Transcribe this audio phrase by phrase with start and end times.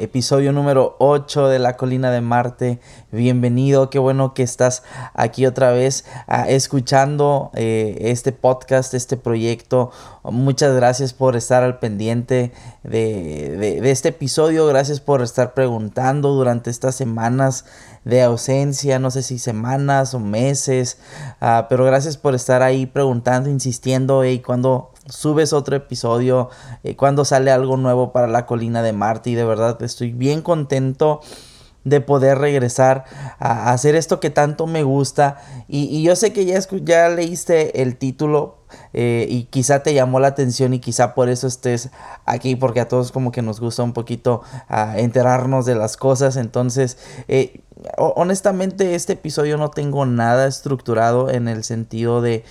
[0.00, 2.80] Episodio número 8 de La Colina de Marte.
[3.12, 4.82] Bienvenido, qué bueno que estás
[5.12, 9.90] aquí otra vez uh, escuchando eh, este podcast, este proyecto.
[10.24, 12.50] Muchas gracias por estar al pendiente
[12.82, 14.66] de, este episodio.
[14.66, 17.66] Gracias por estar preguntando durante estas semanas
[18.06, 20.96] de ausencia, no sé si semanas o meses,
[21.42, 26.48] uh, pero gracias por estar ahí preguntando, insistiendo, hey, cuando subes otro episodio,
[26.82, 30.42] eh, cuando sale algo nuevo para la colina de Marte y de verdad estoy bien
[30.42, 31.20] contento
[31.84, 33.04] de poder regresar
[33.38, 35.38] a hacer esto que tanto me gusta.
[35.68, 38.60] Y, y yo sé que ya, ya leíste el título
[38.92, 41.90] eh, y quizá te llamó la atención y quizá por eso estés
[42.24, 46.36] aquí porque a todos como que nos gusta un poquito uh, enterarnos de las cosas.
[46.36, 47.62] Entonces eh,
[47.96, 52.44] honestamente este episodio no tengo nada estructurado en el sentido de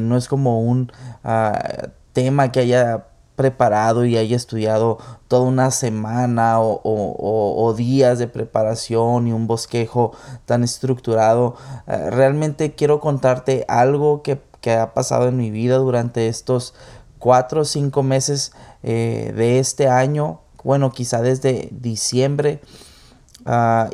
[0.00, 0.92] no es como un
[1.24, 9.28] uh, tema que haya preparado y haya estudiado toda una semana o, días de preparación
[9.28, 10.10] y un bosquejo
[10.44, 11.54] tan estructurado.
[11.86, 16.74] Uh, realmente quiero contarte algo que, ha pasado en mi vida durante estos
[17.18, 18.52] cuatro o cinco meses
[18.82, 20.40] eh, de este año.
[20.64, 22.60] Bueno, quizá desde diciembre.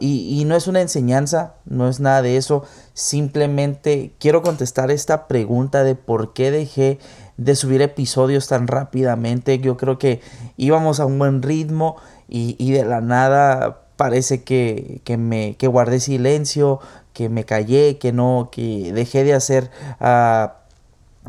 [0.01, 2.65] Y, y, no es una enseñanza, no es nada de eso.
[2.93, 6.99] Simplemente quiero contestar esta pregunta de por qué dejé
[7.37, 9.59] de subir episodios tan rápidamente.
[9.59, 10.21] Yo creo que
[10.57, 11.97] íbamos a un buen ritmo
[12.29, 16.81] y, y de la nada parece que, que, me que guardé silencio,
[17.13, 20.49] que me callé, que no, que dejé de hacer uh,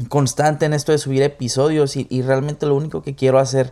[0.09, 3.71] constante en esto de subir episodios y, y, realmente lo único que quiero hacer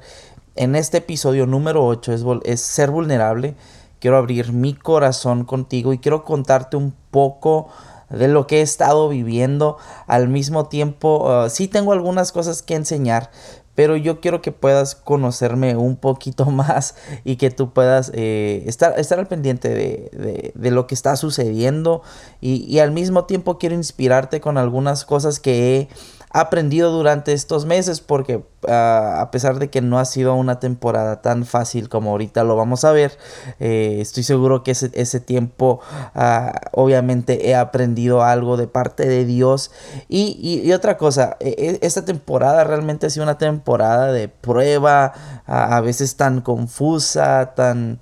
[0.55, 3.55] en este episodio número 8 es, es ser vulnerable.
[3.99, 7.69] Quiero abrir mi corazón contigo y quiero contarte un poco
[8.13, 9.77] de lo que he estado viviendo.
[10.07, 13.31] Al mismo tiempo, uh, sí tengo algunas cosas que enseñar,
[13.75, 18.99] pero yo quiero que puedas conocerme un poquito más y que tú puedas eh, estar,
[18.99, 22.01] estar al pendiente de, de, lo que está sucediendo
[22.41, 25.89] y, y, al mismo tiempo quiero inspirarte con algunas cosas que he
[26.33, 31.21] aprendido durante estos meses porque uh, a pesar de que no ha sido una temporada
[31.21, 33.17] tan fácil como ahorita lo vamos a ver,
[33.59, 35.79] eh, estoy seguro que ese, ese tiempo
[36.15, 39.71] uh, obviamente he aprendido algo de parte de Dios.
[40.09, 45.13] Y, y, otra cosa, e, e, esta temporada realmente ha sido una temporada de prueba,
[45.45, 47.99] a veces tan confusa, tan...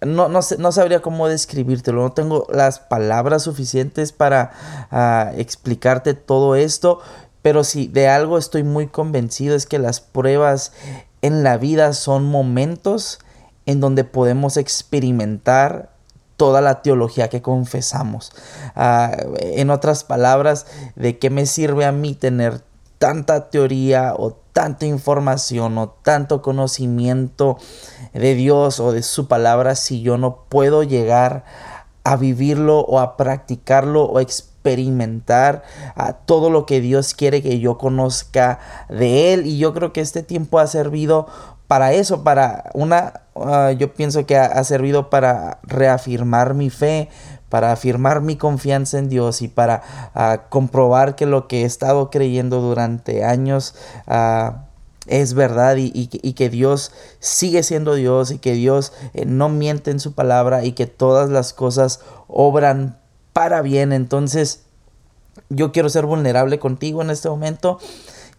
[0.00, 4.50] No, no, no, sabría cómo describírtelo, no tengo las palabras suficientes para
[4.90, 7.00] uh, explicarte todo esto,
[7.44, 10.72] pero si de algo estoy muy convencido es que las pruebas
[11.20, 13.18] en la vida son momentos
[13.66, 15.90] en donde podemos experimentar
[16.38, 18.32] toda la teología que confesamos.
[18.74, 20.66] Uh, en otras palabras,
[20.96, 22.62] ¿de qué me sirve a mí tener
[22.96, 27.58] tanta teoría o tanta información o tanto conocimiento
[28.14, 31.44] de Dios o de su palabra si yo no puedo llegar
[32.04, 34.53] a vivirlo o a practicarlo o experimentarlo?
[34.64, 35.62] Experimentar
[35.94, 38.58] a todo lo que Dios quiere que yo conozca
[38.88, 39.46] de Él.
[39.46, 41.26] Y yo creo que este tiempo ha servido
[41.68, 47.10] para eso, para una, uh, yo pienso que ha, servido para reafirmar mi fe,
[47.50, 49.82] para afirmar mi confianza en Dios y para
[50.14, 53.74] uh, comprobar que lo que he estado creyendo durante años
[54.06, 54.56] uh,
[55.06, 60.00] es verdad y, que Dios sigue siendo Dios y que Dios eh, no miente en
[60.00, 62.98] su palabra y que todas las cosas obran
[63.34, 63.92] para bien.
[63.92, 64.62] Entonces,
[65.50, 67.78] yo quiero ser vulnerable contigo en este momento.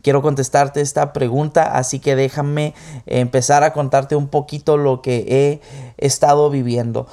[0.02, 2.74] Quiero contestarte esta pregunta, así que déjame
[3.06, 5.62] empezar a contarte un poquito lo que he
[6.04, 7.08] estado viviendo.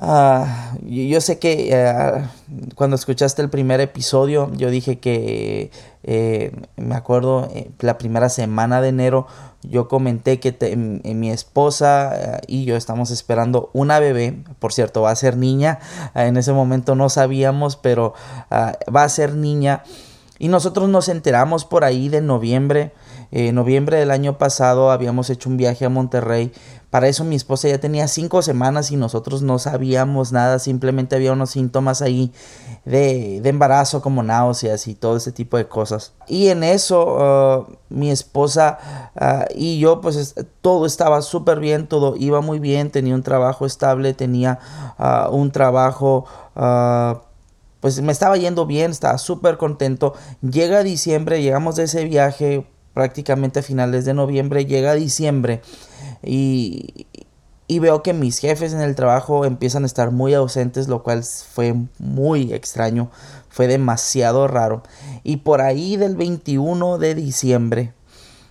[0.00, 0.46] Uh,
[0.86, 5.72] yo sé que uh, cuando escuchaste el primer episodio, yo dije que
[6.04, 9.26] eh, me acuerdo eh, la primera semana de enero,
[9.62, 14.72] yo comenté que en, en mi esposa uh, y yo estamos esperando una bebé, por
[14.72, 15.80] cierto, va a ser niña,
[16.14, 18.14] en ese momento no sabíamos, pero
[18.50, 19.82] va a ser niña.
[20.38, 22.92] Y nosotros nos enteramos por ahí de noviembre.
[23.30, 26.52] En noviembre del año pasado habíamos hecho un viaje a Monterrey
[26.90, 31.32] para eso mi esposa ya tenía cinco semanas y nosotros no sabíamos nada, simplemente había
[31.32, 32.32] unos síntomas ahí
[32.86, 36.14] de, de embarazo como náuseas y todo ese tipo de cosas.
[36.26, 38.78] Y en eso uh, mi esposa
[39.20, 43.66] uh, y yo pues todo estaba súper bien, todo iba muy bien, tenía un trabajo
[43.66, 44.58] estable, tenía
[44.98, 46.24] uh, un trabajo
[47.80, 50.14] pues me estaba yendo bien, estaba súper contento.
[50.40, 52.66] Llega diciembre, llegamos de ese viaje
[52.98, 55.62] prácticamente a finales de noviembre, llega diciembre
[56.20, 57.06] y,
[57.68, 61.22] y veo que mis jefes en el trabajo empiezan a estar muy ausentes, lo cual
[61.22, 63.08] fue muy extraño,
[63.48, 64.82] fue demasiado raro.
[65.22, 67.92] Y por ahí del 21 de diciembre,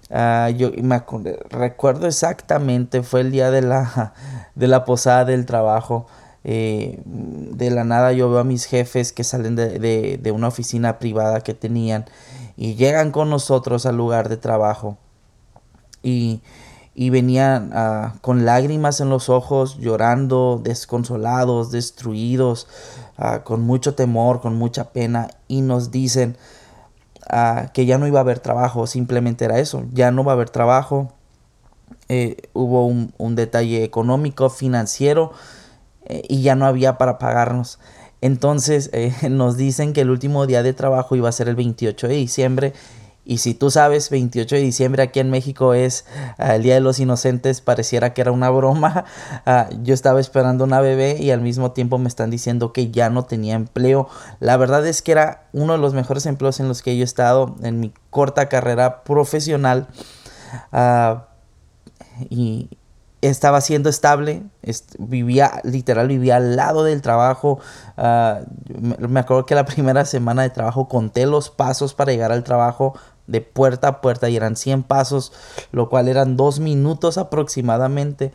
[0.09, 1.03] Ah, yo me
[1.49, 4.13] recuerdo exactamente, fue el día de la,
[4.55, 6.07] de la posada del trabajo.
[6.49, 10.97] Eh, de la nada yo veo a mis jefes que salen de, de, una oficina
[10.97, 12.05] privada que tenían
[12.57, 14.97] y llegan con nosotros al lugar de trabajo.
[16.03, 16.41] Y,
[16.95, 22.67] y venían ah, con lágrimas en los ojos, llorando, desconsolados, destruidos,
[23.17, 26.35] ah, con mucho temor, con mucha pena, y nos dicen,
[27.73, 30.49] que ya no iba a haber trabajo, simplemente era eso, ya no va a haber
[30.49, 31.13] trabajo.
[32.09, 35.33] Eh, hubo un, detalle económico, financiero,
[36.05, 37.79] eh, y ya no había para pagarnos.
[38.21, 42.07] Entonces eh, nos dicen que el último día de trabajo iba a ser el 28
[42.07, 42.73] de diciembre
[43.27, 46.05] y si tú sabes, 28 de diciembre aquí en México es
[46.37, 49.03] ah, el Día de los Inocentes, pareciera que era una broma.
[49.45, 53.09] Ah, yo estaba esperando una bebé y al mismo tiempo me están diciendo que ya
[53.09, 54.07] no tenía empleo.
[54.39, 57.03] La verdad es que era uno de los mejores empleos en los que yo he
[57.03, 59.89] estado en mi corta carrera profesional.
[60.71, 61.27] Ah,
[62.29, 62.69] y
[63.29, 64.43] estaba siendo estable,
[64.99, 67.59] vivía, literal, vivía al lado del trabajo.
[67.97, 72.93] me acuerdo que la primera semana de trabajo conté los pasos para llegar al trabajo
[73.27, 75.33] de puerta a puerta y eran 100 pasos,
[75.71, 78.31] lo cual eran dos minutos aproximadamente.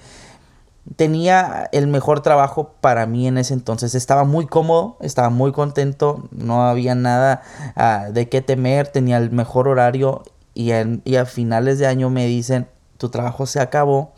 [0.96, 3.94] Tenía el mejor trabajo para mí en ese entonces.
[3.94, 7.42] Estaba muy cómodo, estaba muy contento, no había nada
[7.76, 10.22] ah, de qué temer, tenía el mejor horario
[10.54, 12.68] y a finales de año me dicen,
[12.98, 14.12] tu trabajo se acabó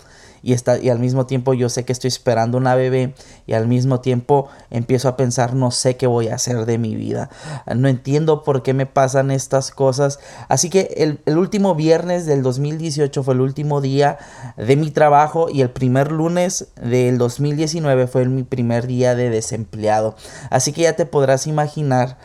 [0.45, 3.15] y, está, y al mismo tiempo yo sé que estoy esperando una bebé
[3.47, 6.95] y al mismo tiempo empiezo a pensar no sé qué voy a hacer de mi
[6.95, 7.31] vida.
[7.75, 10.21] No entiendo por qué me pasan estas cosas.
[10.49, 14.19] Así que el, el último viernes del 2018 fue el último día
[14.59, 20.15] de mi trabajo y el primer lunes del 2019 fue mi primer día de desempleado.
[20.51, 22.19] Así que ya te podrás imaginar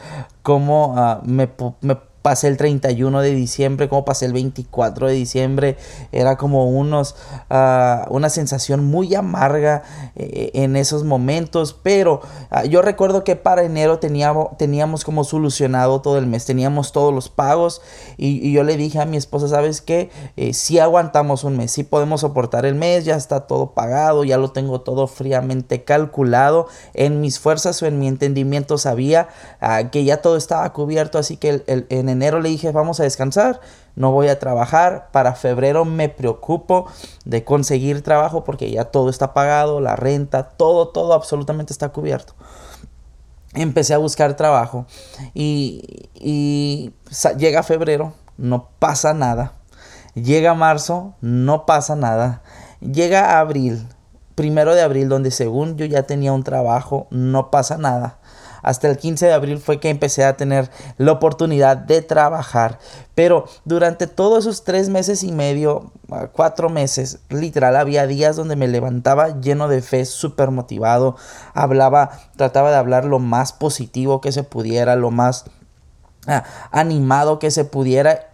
[0.43, 1.49] cómo me,
[1.81, 5.77] me pasé el 31 de diciembre, como pasé el 24 de diciembre,
[6.11, 7.15] era como unos,
[7.49, 9.83] ah, una sensación muy amarga
[10.15, 16.01] eh, en esos momentos, pero ah, yo recuerdo que para enero teníamos, teníamos como solucionado
[16.01, 17.81] todo el mes, teníamos todos los pagos
[18.17, 20.09] y, yo le dije a mi esposa, ¿sabes qué?
[20.35, 24.37] Eh, si aguantamos un mes, si podemos soportar el mes, ya está todo pagado, ya
[24.37, 29.29] lo tengo todo fríamente calculado, en mis fuerzas o en mi entendimiento sabía
[29.61, 33.03] ah, que ya todo estaba cubierto, así que el, en enero le dije, vamos a
[33.03, 33.61] descansar,
[33.95, 35.09] no voy a trabajar.
[35.11, 36.87] Para febrero me preocupo
[37.25, 42.33] de conseguir trabajo porque ya todo está pagado, la renta, todo, todo absolutamente está cubierto.
[43.53, 44.85] Empecé a buscar trabajo
[45.33, 46.93] y, y
[47.37, 49.53] llega febrero, no pasa nada.
[50.13, 52.41] Llega marzo, no pasa nada.
[52.81, 53.87] Llega abril,
[54.35, 58.18] primero de abril, donde según yo ya tenía un trabajo, no pasa nada
[58.61, 62.79] hasta el 15 de abril fue que empecé a tener la oportunidad de trabajar.
[63.15, 65.91] Pero durante todos esos tres meses y medio,
[66.33, 71.15] cuatro meses, literal, había días donde me levantaba lleno de fe, súper motivado.
[71.53, 75.45] Hablaba, trataba de hablar lo más positivo que se pudiera, lo más
[76.27, 78.31] ah, animado que se pudiera.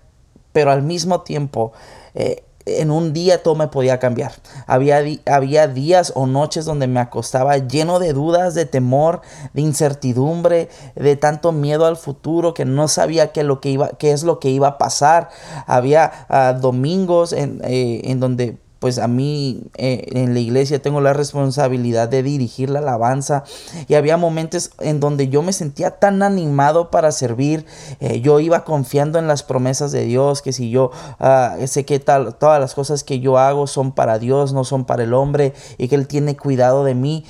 [0.53, 1.73] Pero al mismo tiempo,
[2.13, 4.33] eh, en un día todo me podía cambiar.
[4.67, 9.21] Había, había, días o noches donde me acostaba lleno de dudas, de temor,
[9.53, 14.11] de incertidumbre, de tanto miedo al futuro que no sabía qué, lo que iba, qué
[14.11, 15.29] es lo que iba a pasar.
[15.67, 21.01] Había ah, domingos en, eh, en donde pues a mí eh, en la iglesia tengo
[21.01, 23.43] la responsabilidad de dirigir la alabanza
[23.87, 27.65] y había momentos en donde yo me sentía tan animado para servir,
[27.99, 31.99] eh, yo iba confiando en las promesas de Dios, que si yo ah, sé que
[31.99, 35.55] tal, todas las cosas que yo hago son para Dios, no son para el hombre
[35.79, 37.25] y que Él tiene cuidado de mí.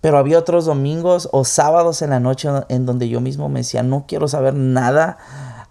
[0.00, 3.82] Pero había otros domingos o sábados en la noche en donde yo mismo me decía,
[3.82, 5.18] no quiero saber nada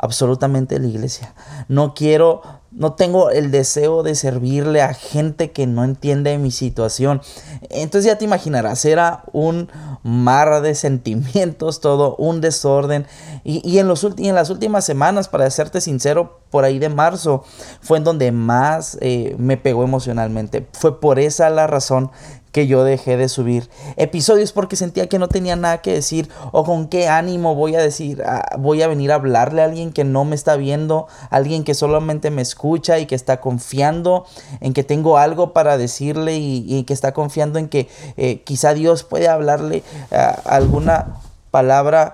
[0.03, 1.33] absolutamente la iglesia.
[1.67, 2.41] No quiero
[2.75, 7.21] no tengo el deseo de servirle a gente que no entiende mi situación.
[7.69, 9.69] Entonces ya te imaginarás, era un
[10.01, 13.05] mar de sentimientos, todo un desorden.
[13.43, 17.43] Y, en, los en las últimas semanas, para serte sincero, por ahí de marzo,
[17.81, 20.67] fue en donde más eh, me pegó emocionalmente.
[20.73, 22.11] Fue por esa la razón
[22.53, 23.67] que yo dejé de subir
[23.97, 27.81] episodios porque sentía que no tenía nada que decir o con qué ánimo voy a
[27.81, 31.63] decir, ah, voy a venir a hablarle a alguien que no me está viendo, alguien
[31.63, 34.25] que solamente me escucha y que está confiando
[34.61, 39.03] en que tengo algo para decirle y, que está confiando en que eh, quizá Dios
[39.03, 41.15] puede hablarle ah, alguna
[41.49, 42.13] palabra.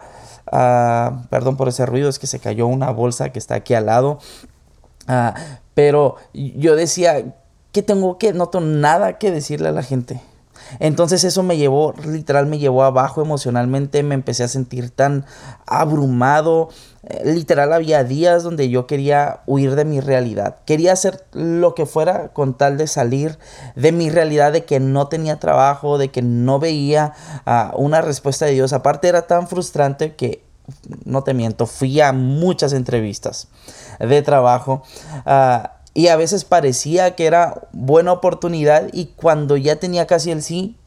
[0.52, 3.88] Ah, perdón por ese ruido, es que se cayó una bolsa que está aquí al
[3.88, 4.20] lado.
[5.74, 7.26] pero yo decía,
[7.72, 10.22] que tengo que, no tengo nada que decirle a la gente.
[10.80, 15.26] Entonces eso me llevó, literal me llevó abajo emocionalmente, me empecé a sentir tan
[15.66, 16.70] abrumado.
[17.04, 20.58] Eh, literal había días donde yo quería huir de mi realidad.
[20.66, 23.38] Quería hacer lo que fuera con tal de salir
[23.76, 27.14] de mi realidad de que no tenía trabajo, de que no veía
[27.46, 28.74] ah, una respuesta de Dios.
[28.74, 30.44] Aparte era tan frustrante que,
[31.06, 33.48] no te miento, fui a muchas entrevistas
[34.00, 34.84] de trabajo.
[35.26, 40.44] Ah, y a veces parecía que era buena oportunidad y cuando ya tenía casi el
[40.44, 40.78] sí,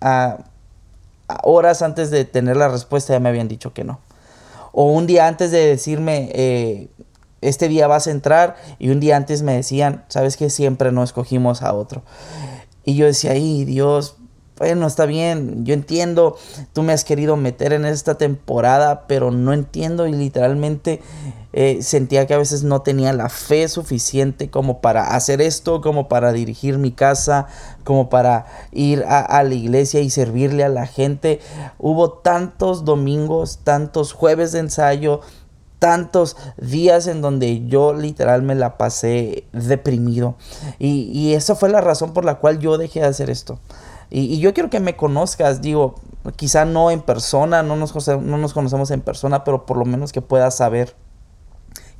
[0.00, 0.38] a,
[1.42, 4.00] horas antes de tener la respuesta ya me habían dicho que no.
[4.72, 6.88] O un día antes de decirme, eh,
[7.40, 11.02] este día vas a entrar y un día antes me decían, sabes que siempre no
[11.02, 12.02] escogimos a otro.
[12.84, 14.16] Y yo decía, ay Dios,
[14.58, 16.36] bueno, está bien, yo entiendo,
[16.72, 21.00] tú me has querido meter en esta temporada, pero no entiendo y literalmente
[21.52, 26.08] eh, sentía que a veces no tenía la fe suficiente como para hacer esto, como
[26.08, 27.46] para dirigir mi casa,
[27.84, 31.40] como para ir a, la iglesia y servirle a la gente.
[31.78, 35.20] Hubo tantos domingos, tantos jueves de ensayo,
[35.78, 40.36] tantos días en donde yo literal me la pasé deprimido.
[40.78, 43.58] Y, y esa fue la razón por la cual yo dejé de hacer esto.
[44.10, 45.96] Y, yo quiero que me conozcas, digo,
[46.36, 50.12] quizá no en persona, no nos, no nos conocemos en persona, pero por lo menos
[50.12, 50.94] que puedas saber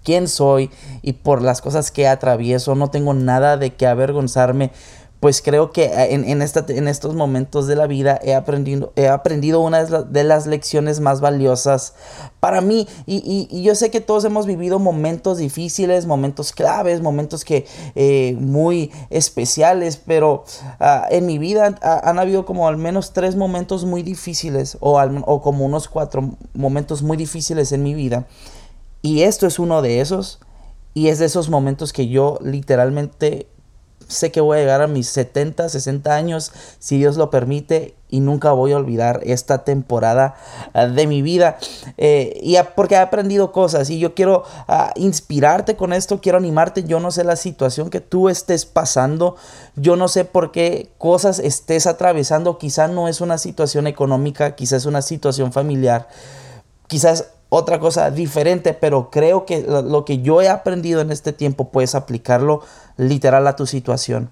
[0.04, 0.70] quién soy
[1.02, 2.74] y por las cosas que atravieso.
[2.74, 4.70] No tengo nada de qué avergonzarme
[5.20, 8.92] pues creo que eh, en, en, esta, en, estos momentos de la vida he aprendido,
[8.94, 11.94] he aprendido una de las lecciones más valiosas
[12.40, 12.86] para mí.
[13.06, 18.36] Y, y, yo sé que todos hemos vivido momentos difíciles, momentos claves, momentos que eh,
[18.38, 20.44] muy especiales, pero
[20.80, 25.22] uh, en mi vida han habido como al menos tres momentos muy difíciles o, al,
[25.26, 28.26] o como unos cuatro momentos muy difíciles en mi vida.
[29.02, 30.40] Y esto es uno de esos.
[30.94, 33.46] Y es de esos momentos que yo literalmente
[34.06, 38.20] sé que voy a llegar a mis 70, 60 años, si Dios lo permite, y
[38.20, 40.34] nunca voy a olvidar esta temporada
[40.72, 41.58] ah, de mi vida.
[41.98, 46.84] Eh, y porque he aprendido cosas y yo quiero ah, inspirarte con esto, quiero animarte.
[46.84, 49.36] Yo no sé la situación que tú estés pasando,
[49.76, 52.58] yo no sé por qué cosas estés atravesando.
[52.58, 56.08] Quizás no es una situación económica, quizás es una situación familiar,
[56.86, 61.70] quizás otra cosa diferente, pero creo que lo, que yo he aprendido en este tiempo
[61.70, 62.62] puedes aplicarlo
[62.96, 64.30] literal a tu situación.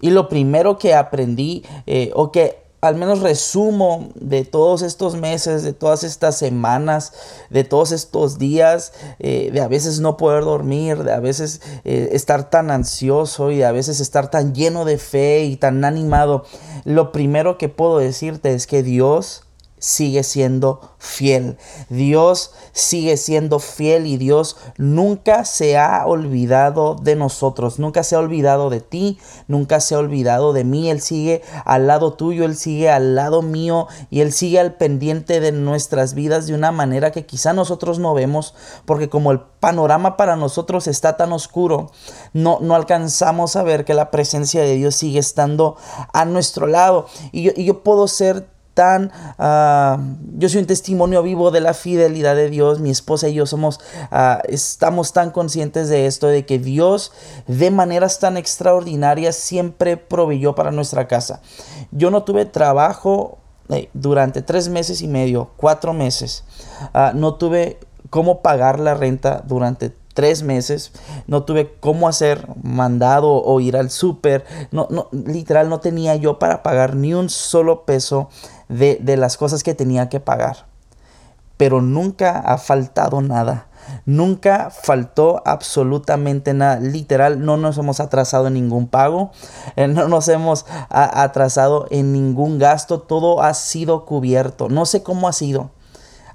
[0.00, 5.62] Y lo primero que aprendí, eh, o que al menos resumo de todos estos meses,
[5.62, 7.12] de todas estas semanas,
[7.50, 12.10] de todos estos días, eh, de a veces no poder dormir, de a veces eh,
[12.12, 16.44] estar tan ansioso y de a veces estar tan lleno de fe y tan animado,
[16.84, 19.45] lo primero que puedo decirte es que Dios
[19.86, 21.58] sigue siendo fiel.
[21.90, 28.18] Dios sigue siendo fiel y Dios nunca se ha olvidado de nosotros, nunca se ha
[28.18, 30.90] olvidado de ti, nunca se ha olvidado de mí.
[30.90, 35.38] Él sigue al lado tuyo, Él sigue al lado mío y Él sigue al pendiente
[35.38, 38.54] de nuestras vidas de una manera que quizá nosotros no vemos,
[38.86, 41.92] porque como el panorama para nosotros está tan oscuro,
[42.32, 45.76] no, no alcanzamos a ver que la presencia de Dios sigue estando
[46.12, 47.06] a nuestro lado.
[47.30, 49.98] Y yo, y yo puedo ser tan, ah,
[50.36, 53.80] yo soy un testimonio vivo de la fidelidad de Dios, mi esposa y yo somos,
[54.10, 57.10] ah, estamos tan conscientes de esto, de que Dios
[57.46, 61.40] de maneras tan extraordinarias siempre proveyó para nuestra casa.
[61.90, 63.38] Yo no tuve trabajo
[63.70, 66.44] eh, durante tres meses y medio, cuatro meses,
[66.92, 67.78] ah, no tuve
[68.10, 70.92] cómo pagar la renta durante tres meses,
[71.26, 76.38] no tuve cómo hacer mandado o ir al súper, no, no, literal no tenía yo
[76.38, 78.30] para pagar ni un solo peso
[78.68, 80.66] de, las cosas que tenía que pagar.
[81.56, 83.66] Pero nunca ha faltado nada.
[84.04, 86.80] Nunca faltó absolutamente nada.
[86.80, 89.30] Literal, no nos hemos atrasado en ningún pago.
[89.76, 93.00] Eh, no nos hemos atrasado en ningún gasto.
[93.00, 94.68] Todo ha sido cubierto.
[94.68, 95.70] No sé cómo ha sido.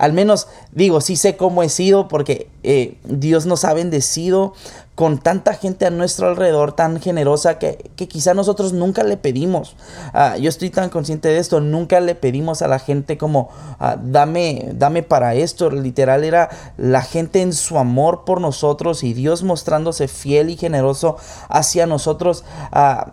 [0.01, 4.53] Al menos digo, sí sé cómo he sido porque eh, Dios nos ha bendecido
[5.01, 9.75] con tanta gente a nuestro alrededor tan generosa que, quizá nosotros nunca le pedimos.
[10.13, 13.97] Ah, yo estoy tan consciente de esto, nunca le pedimos a la gente como ah,
[13.99, 15.71] dame, dame para esto.
[15.71, 21.17] Literal era la gente en su amor por nosotros y Dios mostrándose fiel y generoso
[21.49, 23.11] hacia nosotros, ah,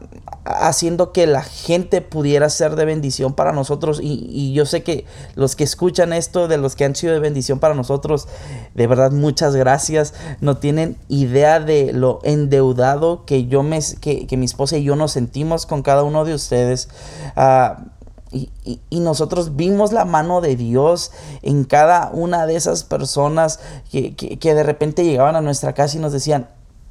[0.49, 4.01] haciendo que la gente pudiera ser de bendición para nosotros.
[4.03, 7.59] Y, yo sé que los que escuchan esto, de los que han sido de bendición
[7.59, 8.29] para nosotros,
[8.75, 10.15] de verdad muchas gracias.
[10.41, 15.13] No tienen idea de lo endeudado que yo me que, mi esposa y yo nos
[15.13, 16.89] sentimos con cada uno de ustedes.
[17.37, 17.85] Ah,
[18.33, 18.51] y,
[18.91, 21.13] nosotros vimos la mano de Dios
[21.43, 26.01] en cada una de esas personas que, que, de repente llegaban a nuestra casa y
[26.01, 26.49] nos decían,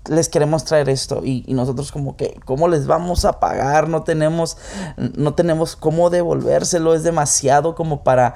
[0.09, 3.89] les queremos traer esto y, nosotros como que, ¿cómo les vamos a pagar?
[3.89, 4.57] No tenemos,
[4.97, 8.35] no tenemos cómo devolvérselo, es demasiado como para,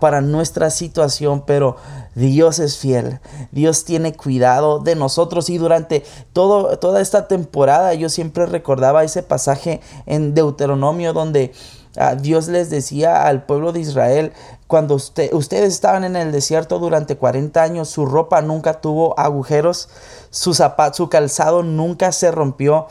[0.00, 1.76] para nuestra situación, pero
[2.14, 3.20] Dios es fiel,
[3.52, 9.22] Dios tiene cuidado de nosotros y durante todo, toda esta temporada yo siempre recordaba ese
[9.22, 11.52] pasaje en Deuteronomio donde
[11.96, 14.32] ah, Dios les decía al pueblo de Israel,
[14.66, 19.88] cuando ustedes estaban en el desierto durante 40 años, su ropa nunca tuvo agujeros,
[20.30, 22.88] su calzado nunca se rompió.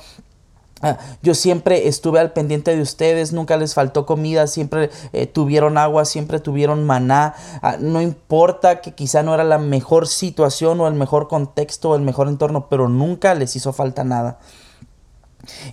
[0.82, 5.78] Ah, yo siempre estuve al pendiente de ustedes, nunca les faltó comida, siempre eh, tuvieron
[5.78, 7.34] agua, siempre tuvieron maná.
[7.62, 11.96] Ah, no importa que quizá no era la mejor situación o el mejor contexto o
[11.96, 14.38] el mejor entorno, pero nunca les hizo falta nada.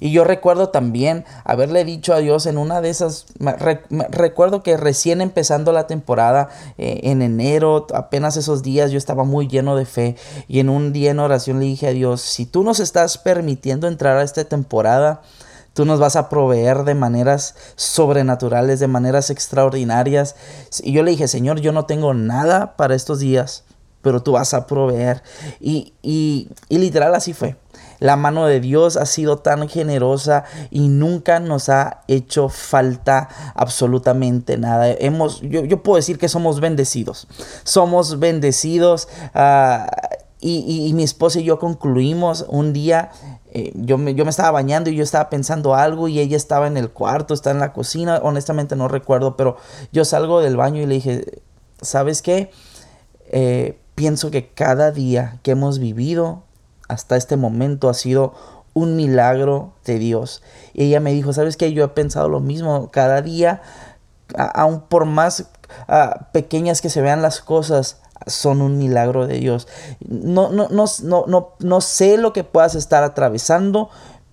[0.01, 3.27] Y yo recuerdo también haberle dicho a Dios en una de esas,
[4.11, 6.49] recuerdo que recién empezando la temporada,
[6.79, 10.17] eh, en enero, apenas esos días, yo estaba muy lleno de fe
[10.49, 13.89] y en un día en oración le dije a Dios, si tú nos estás permitiendo
[13.89, 15.23] entrar a esta temporada,
[15.75, 20.37] Tú nos vas a proveer de maneras sobrenaturales, de maneras extraordinarias.
[20.83, 23.65] Y yo le dije, Señor, yo no tengo nada para estos días,
[24.03, 25.23] pero tú vas a proveer.
[25.61, 27.57] Y, y, y literal así fue.
[28.03, 34.59] La mano de Dios ha sido tan generosa y nunca nos ha hecho falta absolutamente
[34.59, 34.91] nada.
[34.91, 37.29] Hemos, yo, puedo decir que somos bendecidos.
[37.63, 39.07] Somos bendecidos.
[39.35, 39.89] Ah,
[40.41, 43.13] y, mi esposa y yo concluimos un día
[43.53, 46.67] eh, yo, me, yo, me, estaba bañando y yo estaba pensando algo y ella estaba
[46.67, 49.57] en el cuarto, está en la cocina, honestamente no recuerdo, pero
[49.93, 51.43] yo salgo del baño y le dije,
[51.81, 52.51] ¿sabes qué?
[53.31, 56.43] Eh, pienso que cada día que hemos vivido
[56.93, 58.35] hasta este momento ha sido
[58.75, 60.43] un milagro de Dios.
[60.73, 61.73] Y ella me dijo, ¿sabes qué?
[61.73, 62.91] Yo he pensado lo mismo.
[62.91, 63.63] Cada día,
[64.37, 65.51] aun por más
[66.33, 69.69] pequeñas que se vean las cosas, son un milagro de Dios.
[70.01, 73.91] No, no, no, no, no sé lo que puedas estar atravesando,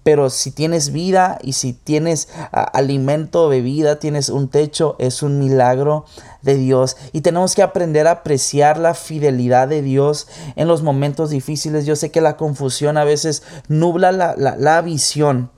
[0.09, 6.03] pero si tienes vida y si tienes alimento, bebida, tienes un techo, es un milagro
[6.41, 6.97] de Dios.
[7.13, 11.85] Y tenemos que aprender a apreciar la fidelidad de Dios en los momentos difíciles.
[11.85, 15.51] Yo sé que la confusión a veces nubla la, visión.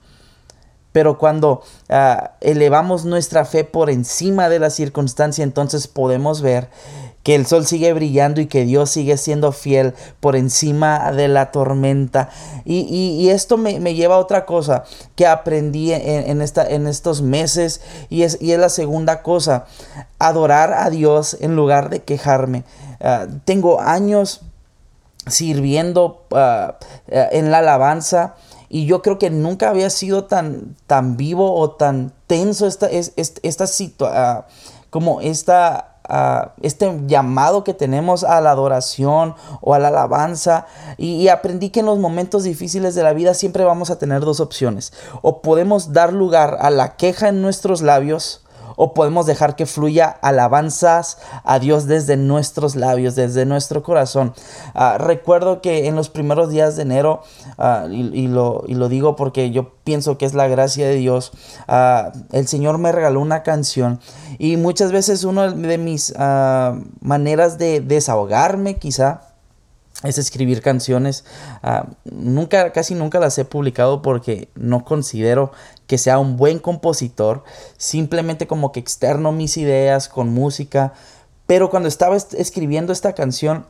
[0.92, 6.68] Pero cuando ah, elevamos nuestra fe por encima de la circunstancia, entonces podemos ver
[7.22, 11.52] que el sol sigue brillando y que Dios sigue siendo fiel por encima de la
[11.52, 12.30] tormenta.
[12.64, 18.22] Y, esto me, lleva a otra cosa que aprendí en, esta, en estos meses y
[18.22, 19.66] es, y es, la segunda cosa,
[20.18, 22.64] adorar a Dios en lugar de quejarme.
[23.00, 24.42] Ah, tengo años
[25.26, 26.78] sirviendo ah,
[27.12, 28.34] ah, en la alabanza.
[28.68, 33.40] Y yo creo que nunca había sido tan, tan vivo o tan tenso esta, esta,
[33.42, 34.44] esta situación,
[34.88, 35.91] como esta
[36.60, 40.66] este llamado que tenemos a la adoración o a la alabanza.
[40.98, 44.40] Y, aprendí que en los momentos difíciles de la vida siempre vamos a tener dos
[44.40, 44.92] opciones.
[45.22, 48.41] O podemos dar lugar a la queja en nuestros labios
[48.76, 54.34] o podemos dejar que fluya alabanzas a Dios desde nuestros labios, desde nuestro corazón.
[54.74, 57.22] Ah, recuerdo que en los primeros días de enero,
[57.58, 61.32] ah, y, lo, digo porque yo pienso que es la gracia de Dios,
[61.68, 64.00] ah, el Señor me regaló una canción
[64.38, 66.14] y muchas veces una de mis
[67.00, 69.31] maneras de desahogarme quizá,
[70.02, 71.24] es escribir canciones.
[72.04, 75.52] nunca, casi nunca las he publicado porque no considero
[75.86, 77.44] que sea un buen compositor,
[77.76, 80.92] simplemente como que externo mis ideas con música.
[81.46, 83.66] Pero cuando estaba escribiendo esta canción,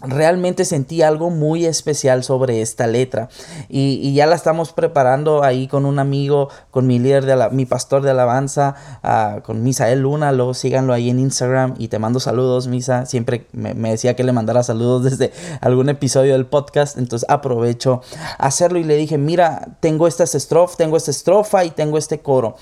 [0.00, 3.28] realmente sentí algo muy especial sobre esta letra.
[3.68, 8.02] Y, ya la estamos preparando ahí con un amigo, con mi líder, de mi pastor
[8.02, 12.66] de alabanza, uh, con Misael Luna, lo síganlo ahí en Instagram y te mando saludos,
[12.66, 18.02] Misa, siempre me, decía que le mandara saludos desde algún episodio del podcast, entonces aprovecho
[18.38, 22.56] hacerlo y le dije, mira, tengo esta estrofa, tengo esta estrofa y tengo este coro.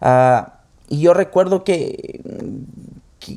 [0.00, 0.48] Uh,
[0.88, 2.22] y yo recuerdo que,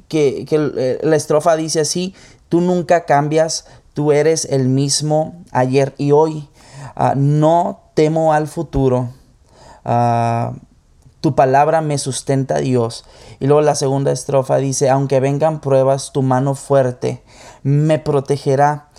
[0.07, 2.15] que, que la estrofa dice así,
[2.51, 6.49] Tú nunca cambias, tú eres el mismo ayer y hoy.
[6.97, 9.07] Ah, no temo al futuro.
[9.85, 10.51] Ah,
[11.21, 13.05] tu palabra me sustenta Dios.
[13.39, 17.23] Y luego la segunda estrofa dice, aunque vengan pruebas, tu mano fuerte
[17.63, 18.89] me protegerá.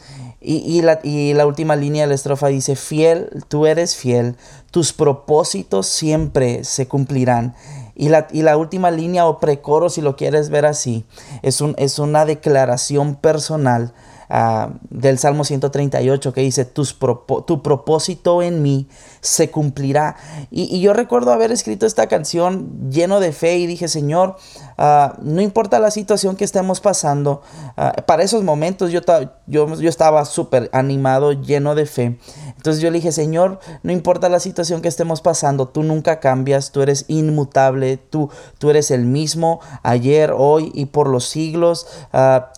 [0.40, 4.36] Y, la, y, la, última línea de la estrofa dice, fiel, tú eres fiel,
[4.70, 7.54] tus propósitos siempre se cumplirán.
[7.94, 11.04] Y la, y la última línea o precoro, si lo quieres ver así,
[11.42, 13.92] es, un, es una declaración personal
[14.32, 18.88] ah, del Salmo 138 que dice, tu propósito en mí
[19.20, 20.16] se cumplirá.
[20.50, 24.36] Y, yo recuerdo haber escrito esta canción lleno de fe y dije, Señor,
[24.78, 27.42] ah, no importa la situación que estemos pasando,
[27.76, 29.00] ah, para esos momentos yo,
[29.46, 32.18] yo, yo estaba súper animado, lleno de fe.
[32.56, 36.72] Entonces yo le dije, Señor, no importa la situación que estemos pasando, tú nunca cambias,
[36.72, 41.86] tú eres inmutable, tú, tú eres el mismo ayer, hoy y por los siglos.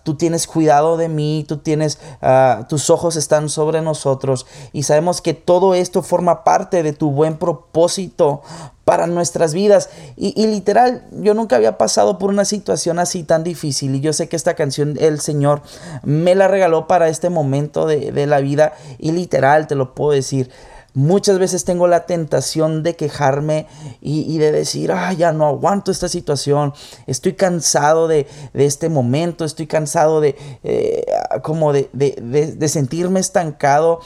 [0.04, 5.20] Tú tienes cuidado de mí, tú tienes, ah, tus ojos están sobre nosotros y sabemos
[5.20, 8.42] que todo esto forma parte de tu buen propósito
[8.84, 9.88] para nuestras vidas.
[10.16, 13.94] Y, literal, yo nunca había pasado por una situación así tan difícil.
[13.94, 15.62] Y yo sé que esta canción el Señor
[16.02, 18.74] me la regaló para este momento de, la vida.
[18.98, 20.50] Y literal, te lo puedo decir.
[20.94, 23.66] Muchas veces tengo la tentación de quejarme
[24.00, 26.72] y, de decir, ah, ya no aguanto esta situación,
[27.06, 31.04] estoy cansado de, este momento, estoy cansado de, eh,
[31.42, 34.00] como de, de sentirme estancado.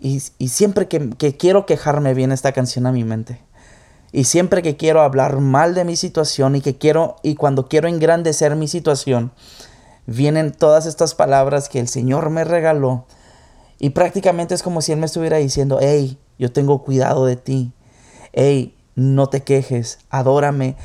[0.00, 3.40] Y, siempre que, quiero quejarme viene esta canción a mi mente.
[4.12, 7.88] Y siempre que quiero hablar mal de mi situación y que quiero y cuando quiero
[7.88, 9.32] engrandecer mi situación,
[10.06, 13.06] vienen todas estas palabras que el Señor me regaló.
[13.78, 17.72] Y prácticamente es como si Él me estuviera diciendo, hey, yo tengo cuidado de ti.
[18.32, 20.76] Hey, no te quejes, adórame,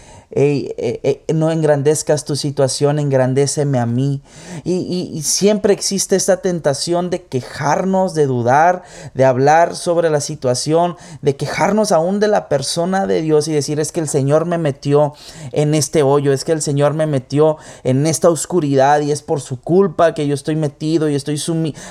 [1.33, 4.21] no engrandezcas tu situación, engrandéceme a mí.
[4.63, 11.35] Y, siempre existe esta tentación de quejarnos, de dudar, de hablar sobre la situación, de
[11.35, 15.13] quejarnos aún de la persona de Dios y decir es que el Señor me metió
[15.51, 19.41] en este hoyo, es que el Señor me metió en esta oscuridad y es por
[19.41, 21.41] su culpa que yo estoy metido y estoy,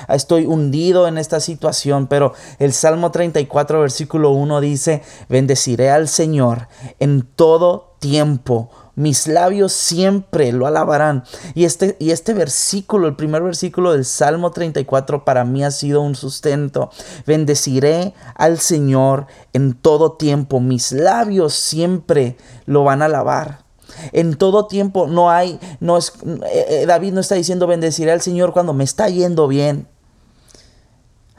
[0.09, 2.07] estoy hundido en esta situación.
[2.07, 6.67] Pero el Salmo 34, versículo 1 dice, bendeciré al Señor
[6.99, 8.69] en todo tiempo.
[8.95, 11.23] Mis labios siempre lo alabarán.
[11.53, 16.01] Y este, y este versículo, el primer versículo del Salmo 34, para mí ha sido
[16.01, 16.89] un sustento.
[17.25, 20.59] Bendeciré al Señor en todo tiempo.
[20.59, 22.35] Mis labios siempre
[22.65, 23.63] lo van a alabar.
[24.11, 28.21] En todo tiempo no hay, no es, eh, eh, David no está diciendo bendeciré al
[28.21, 29.87] Señor cuando me está yendo bien.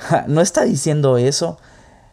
[0.27, 1.59] No está diciendo eso.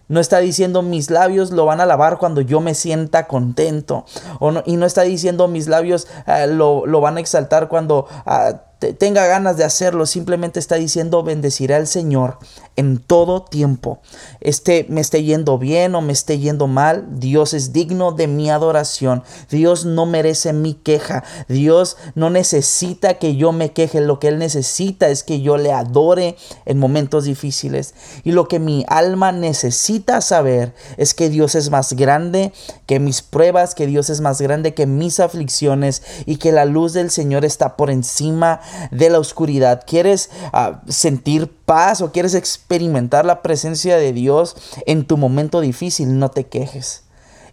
[0.10, 4.06] No está diciendo mis labios lo van a lavar cuando yo me sienta contento.
[4.40, 8.64] O y no está diciendo mis labios eh, lo, lo, van a exaltar cuando ah,
[8.80, 12.38] tenga ganas de hacerlo, simplemente está diciendo bendeciré al Señor
[12.76, 14.00] en todo tiempo.
[14.40, 18.50] Este me esté yendo bien o me esté yendo mal, Dios es digno de mi
[18.50, 19.24] adoración.
[19.50, 21.24] Dios no merece mi queja.
[21.50, 24.00] Dios no necesita que yo me queje.
[24.00, 27.94] Lo que Él necesita es que yo le adore en momentos difíciles.
[28.24, 32.54] Y lo que mi alma necesita saber es que Dios es más grande
[32.90, 36.94] que mis pruebas, que Dios es más grande que mis aflicciones y que la luz
[36.94, 43.26] del Señor está por encima de la oscuridad, quieres ah, sentir paz o quieres experimentar
[43.26, 44.56] la presencia de Dios
[44.88, 47.04] en tu momento difícil, no te quejes.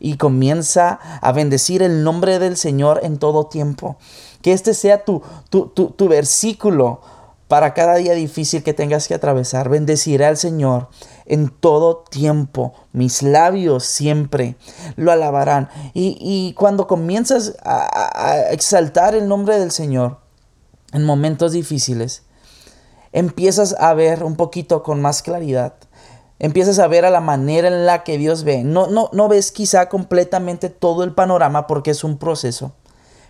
[0.01, 3.99] Y comienza a bendecir el nombre del Señor en todo tiempo.
[4.41, 5.21] Que este sea tu,
[5.51, 7.03] tu, tu versículo
[7.47, 9.69] para cada día difícil que tengas que atravesar.
[9.69, 10.89] Bendeciré al Señor
[11.27, 12.73] en todo tiempo.
[12.93, 14.57] Mis labios siempre
[14.97, 15.69] lo alabarán.
[15.95, 20.19] Y, y cuando comienzas a, a, exaltar el nombre del Señor,
[20.93, 22.23] en momentos difíciles,
[23.13, 25.75] empiezas a ver un poquito con más claridad.
[26.39, 28.63] Empiezas a ver a la manera en la que Dios ve.
[28.63, 32.73] No, no, no ves quizá completamente todo el panorama porque es un proceso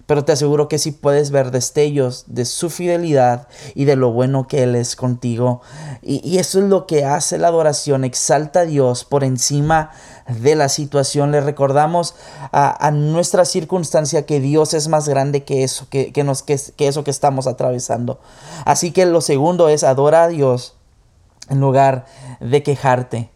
[0.07, 4.47] pero te aseguro que sí puedes ver destellos de su fidelidad y de lo bueno
[4.47, 5.63] que Él es contigo.
[6.01, 9.91] Y, eso es lo que hace la adoración, exalta a Dios por encima
[10.29, 11.33] de la situación.
[11.33, 12.15] Le recordamos
[12.53, 17.11] a, nuestra circunstancia que Dios es más grande que eso, que, nos, que, eso que
[17.11, 18.21] estamos atravesando.
[18.65, 20.77] Así que lo segundo es adora a Dios
[21.49, 22.07] en lugar
[22.39, 23.31] de quejarte.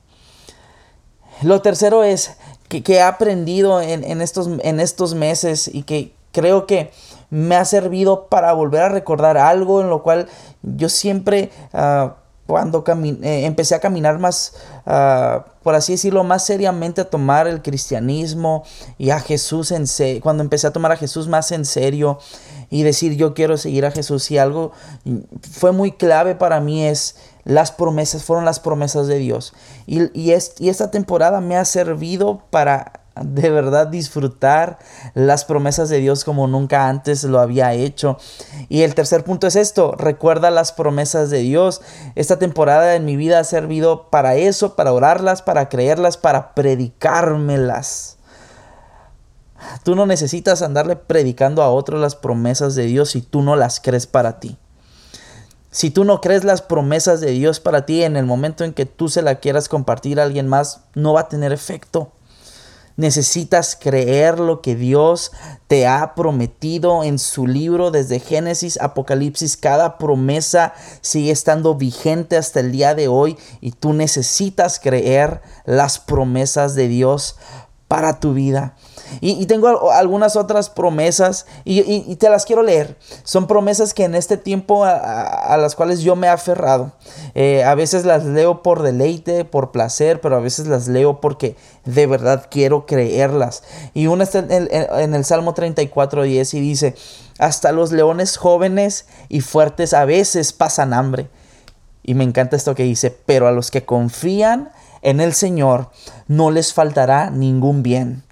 [1.43, 2.37] Lo tercero es
[2.69, 6.91] que, he aprendido en, estos, en estos meses y que creo que
[7.31, 10.29] me ha servido para volver a recordar algo en lo cual
[10.63, 12.17] yo siempre ah,
[12.47, 12.83] cuando
[13.23, 18.65] eh, empecé a caminar más, ah, por así decirlo, más seriamente a tomar el cristianismo
[18.99, 22.19] y a Jesús en serio, cuando empecé a tomar a Jesús más en serio
[22.69, 24.73] y decir yo quiero seguir a Jesús y algo
[25.49, 29.55] fue muy clave para mí es las promesas, fueron las promesas de Dios.
[29.87, 34.79] Y, y, y esta temporada me ha servido para de verdad disfrutar
[35.15, 38.19] las promesas de Dios como nunca antes lo había hecho.
[38.69, 41.83] Y el tercer punto es esto, recuerda las promesas de Dios.
[42.15, 48.17] Esta temporada en mi vida ha servido para eso, para orarlas, para creerlas, para predicármelas.
[49.83, 53.81] Tú no necesitas andarle predicando a otros las promesas de Dios si tú no las
[53.81, 54.57] crees para ti.
[55.71, 58.87] Si tú no crees las promesas de Dios para ti en el momento en que
[58.87, 62.11] tú se la quieras compartir a alguien más, no va a tener efecto.
[63.01, 65.33] Necesitas creer lo que Dios
[65.69, 69.57] te ha prometido en su libro desde Génesis, Apocalipsis.
[69.57, 75.99] Cada promesa sigue estando vigente hasta el día de hoy y tú necesitas creer las
[75.99, 77.37] promesas de Dios
[77.89, 78.77] para tu vida.
[79.21, 82.97] Y, tengo algunas otras promesas y, te las quiero leer.
[83.25, 86.93] Son promesas que en este tiempo a, las cuales yo me he aferrado.
[87.35, 91.57] Eh, a veces las leo por deleite, por placer, pero a veces las leo porque
[91.85, 93.63] de verdad quiero creerlas.
[93.95, 96.95] Y una está en el, en el Salmo 34, 10 y dice,
[97.39, 101.29] hasta los leones jóvenes y fuertes a veces pasan hambre.
[102.03, 104.71] Y me encanta esto que dice, pero a los que confían
[105.03, 105.91] en el Señor
[106.29, 108.23] no les faltará ningún bien.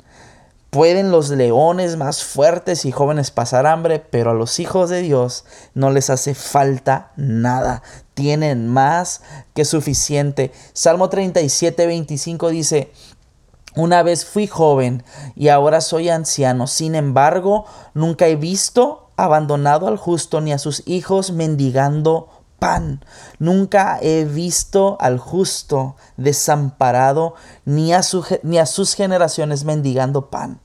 [0.70, 5.46] Pueden los leones más fuertes y jóvenes pasar hambre, pero a los hijos de Dios
[5.72, 7.82] no les hace falta nada.
[8.12, 9.22] Tienen más
[9.54, 10.52] que suficiente.
[10.74, 12.92] Salmo 37, 25 dice,
[13.76, 15.04] una vez fui joven
[15.36, 16.66] y ahora soy anciano.
[16.66, 22.28] Sin embargo, nunca he visto abandonado al justo ni a sus hijos mendigando
[22.58, 23.04] pan.
[23.38, 30.60] Nunca he visto al justo desamparado ni a, sus generaciones mendigando pan.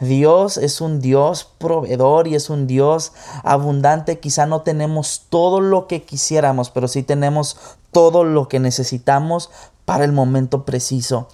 [0.00, 4.18] Dios es un Dios proveedor y es un Dios abundante.
[4.18, 7.56] Quizá no tenemos todo lo que quisiéramos, pero sí tenemos
[7.92, 9.50] todo lo que necesitamos
[9.84, 11.28] para el momento preciso.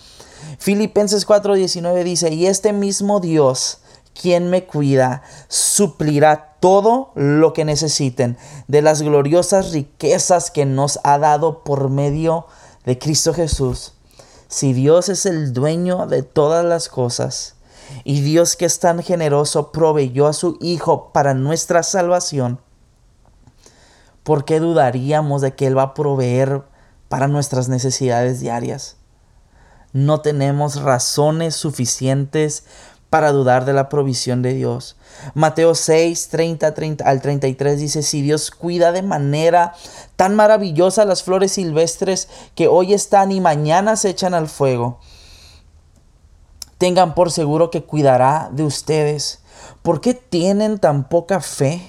[0.59, 3.80] Filipenses 4:19 dice, y este mismo Dios,
[4.14, 8.37] quien me cuida, suplirá todo lo que necesiten
[8.68, 12.46] de las gloriosas riquezas que nos ha dado por medio
[12.85, 13.94] de Cristo Jesús.
[14.49, 17.55] Si Dios es el dueño de todas las cosas
[18.05, 22.61] y Dios que es tan generoso proveyó a su Hijo para nuestra salvación,
[24.23, 26.62] ¿por qué dudaríamos de que Él va a proveer
[27.09, 28.96] para nuestras necesidades diarias?
[29.92, 32.64] No tenemos razones suficientes
[33.11, 34.96] para dudar de la provisión de Dios.
[35.35, 39.75] Mateo 6, 30, 30 al 33 dice, si Dios cuida de manera
[40.16, 45.01] tan maravillosa las flores silvestres que hoy están y mañana se echan al fuego,
[46.79, 49.40] tengan por seguro que cuidará de ustedes.
[49.83, 51.83] ¿Por qué tienen tan poca fe?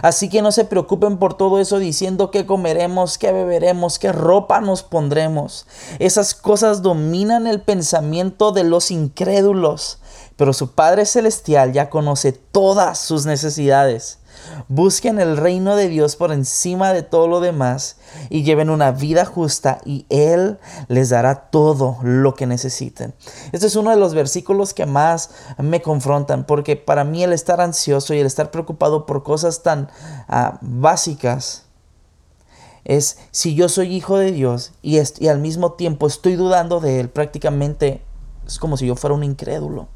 [0.00, 4.60] Así que no se preocupen por todo eso diciendo qué comeremos, qué beberemos, qué ropa
[4.60, 5.66] nos pondremos.
[5.98, 9.98] Esas cosas dominan el pensamiento de los incrédulos
[10.42, 14.18] pero su Padre Celestial ya conoce todas sus necesidades.
[14.66, 19.24] Busquen el reino de Dios por encima de todo lo demás y lleven una vida
[19.24, 23.14] justa y Él les dará todo lo que necesiten.
[23.52, 27.60] Este es uno de los versículos que más me confrontan porque para mí el estar
[27.60, 29.90] ansioso y el estar preocupado por cosas tan
[30.26, 31.66] ah, básicas
[32.82, 36.98] es si yo soy hijo de Dios y, y al mismo tiempo estoy dudando de
[36.98, 38.02] Él, prácticamente
[38.44, 39.86] es como si yo fuera un incrédulo.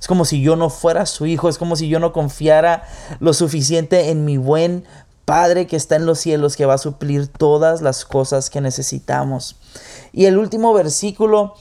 [0.00, 2.84] Es como si yo no fuera su hijo, es como si yo no confiara
[3.20, 4.84] lo suficiente en mi buen
[5.26, 9.56] Padre que está en los cielos, que va a suplir todas las cosas que necesitamos.
[10.12, 11.54] Y el último versículo,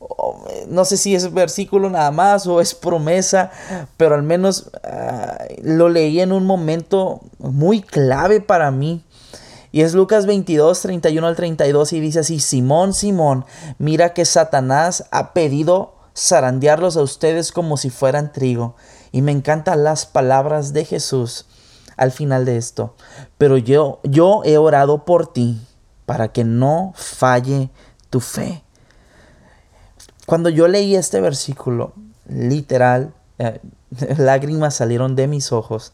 [0.00, 3.52] oh, no sé si es versículo nada más o es promesa,
[3.96, 9.04] pero al menos ah, lo leí en un momento muy clave para mí.
[9.70, 13.44] Y es Lucas 22, 31 al 32 y dice así, Simón, Simón,
[13.78, 18.76] mira que Satanás ha pedido zarandearlos a ustedes como si fueran trigo.
[19.10, 21.46] Y me encantan las palabras de Jesús
[21.96, 22.94] al final de esto.
[23.38, 25.60] Pero yo, yo he orado por ti
[26.06, 27.70] para que no falle
[28.10, 28.62] tu fe.
[30.26, 31.92] Cuando yo leí este versículo,
[32.28, 33.60] literal, eh,
[34.16, 35.92] lágrimas salieron de mis ojos.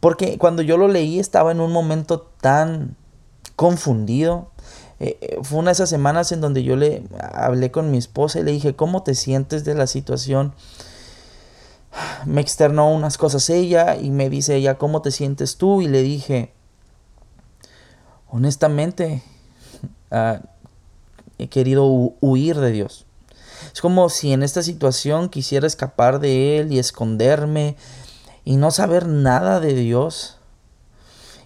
[0.00, 2.96] Porque cuando yo lo leí estaba en un momento tan
[3.56, 4.51] confundido,
[5.02, 8.38] eh, eh, fue una de esas semanas en donde yo le hablé con mi esposa
[8.38, 10.54] y le dije, ¿cómo te sientes de la situación?
[12.24, 15.82] Me externó unas cosas ella y me dice ella, ¿cómo te sientes tú?
[15.82, 16.52] Y le dije,
[18.28, 19.24] honestamente,
[20.12, 20.40] ah,
[21.36, 21.84] he querido
[22.20, 23.04] huir de Dios.
[23.74, 27.74] Es como si en esta situación quisiera escapar de Él y esconderme
[28.44, 30.38] y no saber nada de Dios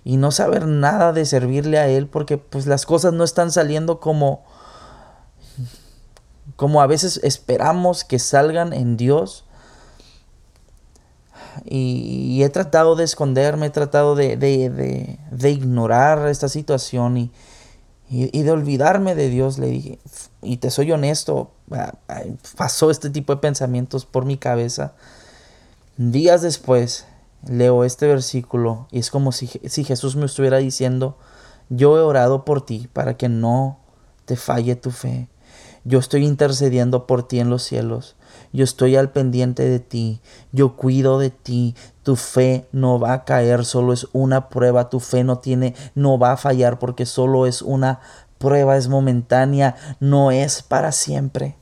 [0.06, 3.98] y no saber nada de servirle a Él porque pues las cosas no están saliendo
[3.98, 4.44] como,
[6.54, 9.46] como a veces esperamos que salgan en Dios.
[11.64, 17.32] Y, he tratado de esconderme, he tratado de, de, ignorar esta situación y,
[18.08, 19.58] y, de olvidarme de Dios.
[19.58, 19.98] Le dije,
[20.40, 21.50] y te soy honesto,
[22.56, 24.92] pasó este tipo de pensamientos por mi cabeza.
[25.96, 27.06] Días después
[27.46, 31.16] leo este versículo y es como si, si Jesús me estuviera diciendo,
[31.68, 33.78] yo he orado por ti para que no
[34.24, 35.28] te falle tu fe.
[35.84, 38.16] Yo estoy intercediendo por ti en los cielos.
[38.52, 40.20] Yo estoy al pendiente de ti.
[40.50, 41.76] Yo cuido de ti.
[42.02, 44.90] Tu fe no va a caer, solo es una prueba.
[44.90, 48.00] Tu fe no tiene, no va a fallar porque solo es una
[48.38, 51.56] prueba, es momentánea, no es para siempre.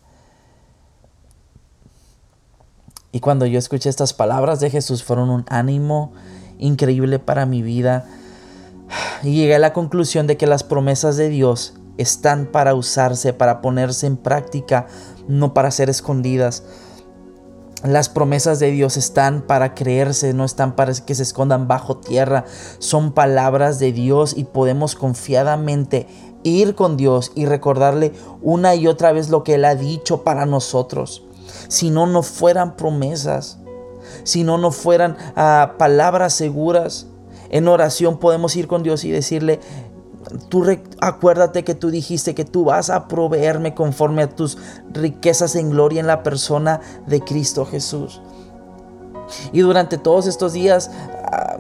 [3.15, 6.13] Y cuando yo escuché estas palabras de Jesús fueron un ánimo
[6.59, 8.07] increíble para mi vida.
[9.23, 13.61] Y llegué a la conclusión de que las promesas de Dios están para usarse, para
[13.61, 14.89] ponerse en práctica,
[15.29, 16.65] no para ser escondidas.
[17.85, 22.45] Las promesas de Dios están para creerse, no están para que se escondan bajo tierra.
[22.81, 26.09] Son palabras de Dios y podemos confiadamente
[26.43, 30.47] ir con Dios y recordarle una y otra vez lo que Él ha dicho para
[30.47, 31.23] nosotros
[31.69, 33.59] si no, no fueran promesas,
[34.23, 37.07] si no, no fueran ah, palabras seguras.
[37.51, 39.61] En oración podemos ir con Dios y decirle,
[40.49, 40.65] tú
[41.01, 44.59] acuérdate que tú dijiste que tú vas a proveerme conforme a tus
[44.93, 48.21] riquezas en gloria en la persona de Cristo Jesús.
[49.53, 50.91] Y durante todos estos días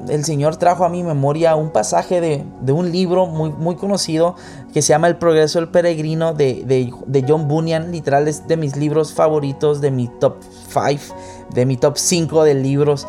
[0.09, 4.37] el Señor trajo a mi memoria un pasaje de, un libro muy, muy, conocido
[4.73, 7.93] que se llama El progreso del peregrino de, John Bunyan.
[7.93, 10.37] Literal es de mis libros favoritos, de mi top
[10.69, 11.15] 5,
[11.55, 13.07] de mi top 5 de libros.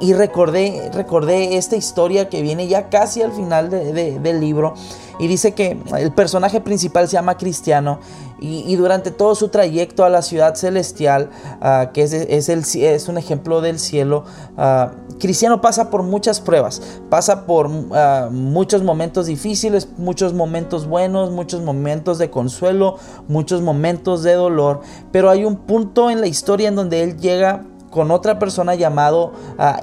[0.00, 4.74] Y, recordé, recordé esta historia que viene ya casi al final del libro.
[5.18, 8.00] Y dice que el personaje principal se llama Cristiano
[8.40, 11.30] y, durante todo su trayecto a la ciudad celestial,
[11.62, 14.24] ah, que es, es, el, es, un ejemplo del cielo,
[14.58, 21.30] uh, Cristiano pasa por muchas pruebas, pasa por ah, muchos momentos difíciles, muchos momentos buenos,
[21.30, 22.98] muchos momentos de consuelo,
[23.28, 27.64] muchos momentos de dolor, pero hay un punto en la historia en donde él llega
[27.90, 29.32] con otra persona llamado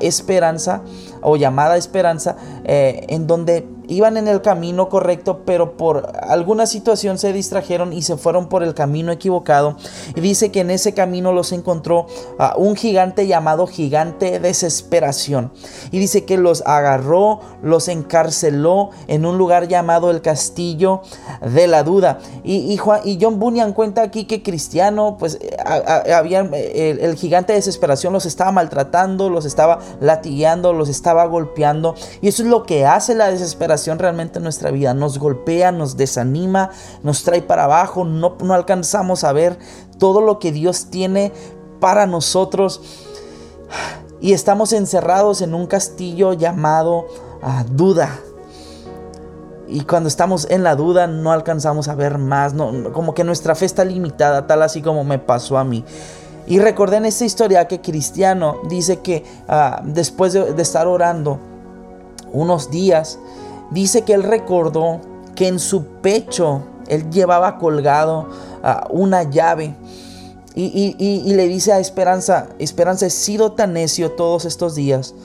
[0.02, 0.82] Esperanza
[1.22, 7.18] o llamada Esperanza, eh, en donde iban en el camino correcto, pero por alguna situación
[7.18, 9.76] se distrajeron y se fueron por el camino equivocado.
[10.16, 12.08] Y dice que en ese camino los encontró
[12.40, 15.52] a un gigante llamado gigante desesperación.
[15.92, 21.02] Y dice que los agarró, los encarceló en un lugar llamado el castillo
[21.42, 22.20] de la duda.
[22.44, 22.80] Y,
[23.22, 29.30] John Bunyan cuenta aquí que Cristiano, pues habían, el, el gigante desesperación los estaba maltratando,
[29.30, 31.96] los estaba latigueando, los estaba golpeando.
[32.22, 34.94] Y eso es lo que hace la desesperación realmente en nuestra vida.
[34.94, 36.70] Nos golpea, nos desanima,
[37.04, 39.58] nos trae para abajo, no, no alcanzamos a ver
[39.98, 41.32] todo lo que Dios tiene
[41.80, 42.82] para nosotros.
[44.22, 47.08] Y estamos encerrados en un castillo llamado
[47.42, 48.20] ah, duda.
[49.68, 53.56] Y cuando estamos en la duda no alcanzamos a ver más, no, como que nuestra
[53.56, 55.84] fe está limitada, tal así como me pasó a mí.
[56.46, 61.40] Y recordé en esta historia que Cristiano dice que ah, después de, de, estar orando
[62.34, 63.18] unos días,
[63.72, 65.02] dice que él recordó
[65.36, 68.28] que en su pecho él llevaba colgado
[68.64, 69.76] ah, una llave.
[70.54, 75.16] Y, le dice a Esperanza, Esperanza, he sido tan necio todos estos días.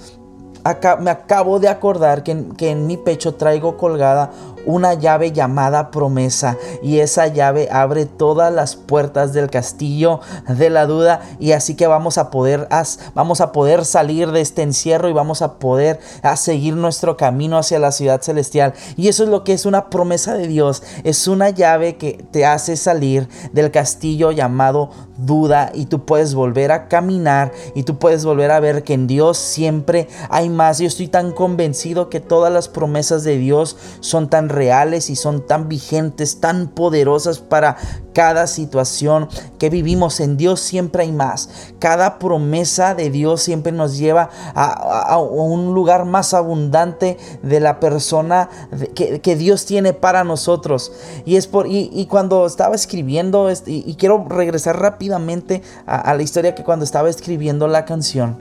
[1.01, 4.31] me acabo de acordar que, que en mi pecho traigo colgada
[4.67, 10.87] una llave llamada promesa y esa llave abre todas las puertas del castillo de la
[10.87, 12.69] duda y así que vamos a poder
[13.15, 17.59] vamos a poder salir de este encierro y vamos a poder a seguir nuestro camino
[17.59, 18.75] hacia la ciudad celestial.
[18.97, 20.83] Y eso es lo que es una promesa de Dios.
[21.05, 26.73] Es una llave que te hace salir del castillo llamado duda y tú puedes volver
[26.73, 30.79] a caminar y tú puedes volver a ver que en Dios siempre hay más.
[30.79, 35.47] Yo estoy tan convencido que todas las promesas de Dios son tan reales y son
[35.47, 37.77] tan vigentes, tan poderosas para
[38.13, 40.21] cada situación que vivimos.
[40.21, 41.51] En Dios siempre hay más.
[41.79, 48.49] Cada promesa de Dios siempre nos lleva a, un lugar más abundante de la persona
[48.95, 50.93] que, Dios tiene para nosotros.
[51.27, 56.65] Y es por y, cuando estaba escribiendo y, quiero regresar rápidamente a la historia que
[56.65, 58.39] cuando estaba escribiendo la canción.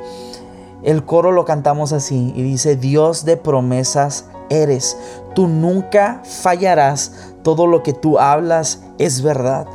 [0.85, 4.95] El coro lo cantamos así y dice, Dios de promesas eres.
[5.33, 7.33] Tú nunca fallarás.
[7.41, 9.65] Todo lo que tú hablas es verdad.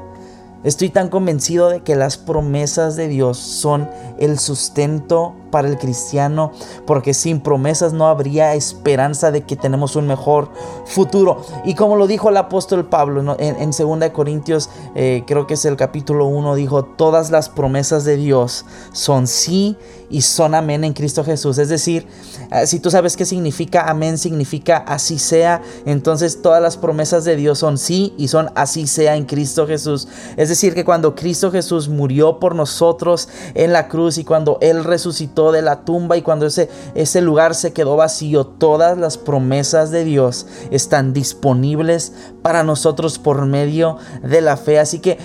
[0.63, 6.53] Estoy tan convencido de que las promesas de Dios son el sustento para el cristiano,
[6.87, 10.51] porque sin promesas no habría esperanza de que tenemos un mejor
[10.87, 11.43] futuro.
[11.65, 15.65] Y como lo dijo el apóstol Pablo en, en 2 Corintios, eh, creo que es
[15.65, 19.77] el capítulo 1, dijo, todas las promesas de Dios son sí
[20.11, 21.59] y son amén en Cristo Jesús.
[21.59, 22.07] Es decir,
[22.51, 27.37] eh, si tú sabes qué significa amén, significa así sea, entonces todas las promesas de
[27.37, 30.09] Dios son sí y son así sea en Cristo Jesús.
[30.37, 34.85] Es decir, que cuando Cristo Jesús murió por nosotros en la cruz y cuando Él
[34.85, 39.91] resucitó de la tumba y cuando ese, ese lugar se quedó vacío, todas las promesas
[39.91, 42.13] de Dios están disponibles
[42.43, 44.79] para nosotros por medio de la fe.
[44.79, 45.19] Así que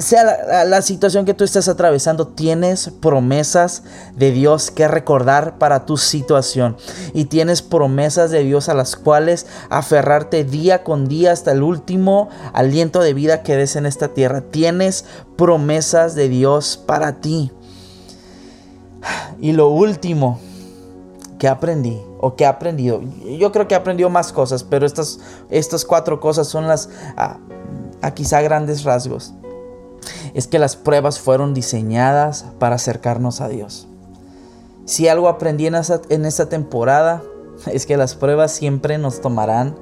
[0.00, 3.82] sea la, situación que tú estés atravesando, tienes promesas
[4.16, 6.76] de Dios que recordar para tu situación.
[7.12, 12.28] Y tienes promesas de Dios a las cuales aferrarte día con día hasta el último
[12.52, 14.40] aliento de vida que des en esta tierra.
[14.40, 15.04] Tienes
[15.36, 17.52] promesas de Dios para ti.
[19.40, 20.38] Y lo último
[21.38, 23.02] que aprendí o que he aprendido,
[23.38, 27.38] yo creo que he aprendido más cosas, pero estas, estas cuatro cosas son las a,
[28.00, 29.34] a quizá grandes rasgos
[30.34, 33.86] es que las pruebas fueron diseñadas para acercarnos a Dios.
[34.84, 37.22] Si algo aprendí en esta, temporada
[37.66, 39.76] es que las pruebas siempre nos tomarán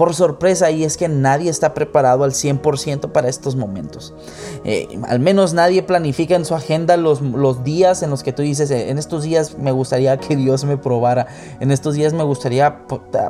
[0.00, 4.14] por sorpresa y es que nadie está preparado al 100% para estos momentos.
[4.64, 8.40] Eh, al menos nadie planifica en su agenda los, los, días en los que tú
[8.40, 11.26] dices, eh, en estos días me gustaría que Dios me probara,
[11.60, 12.86] en estos días me gustaría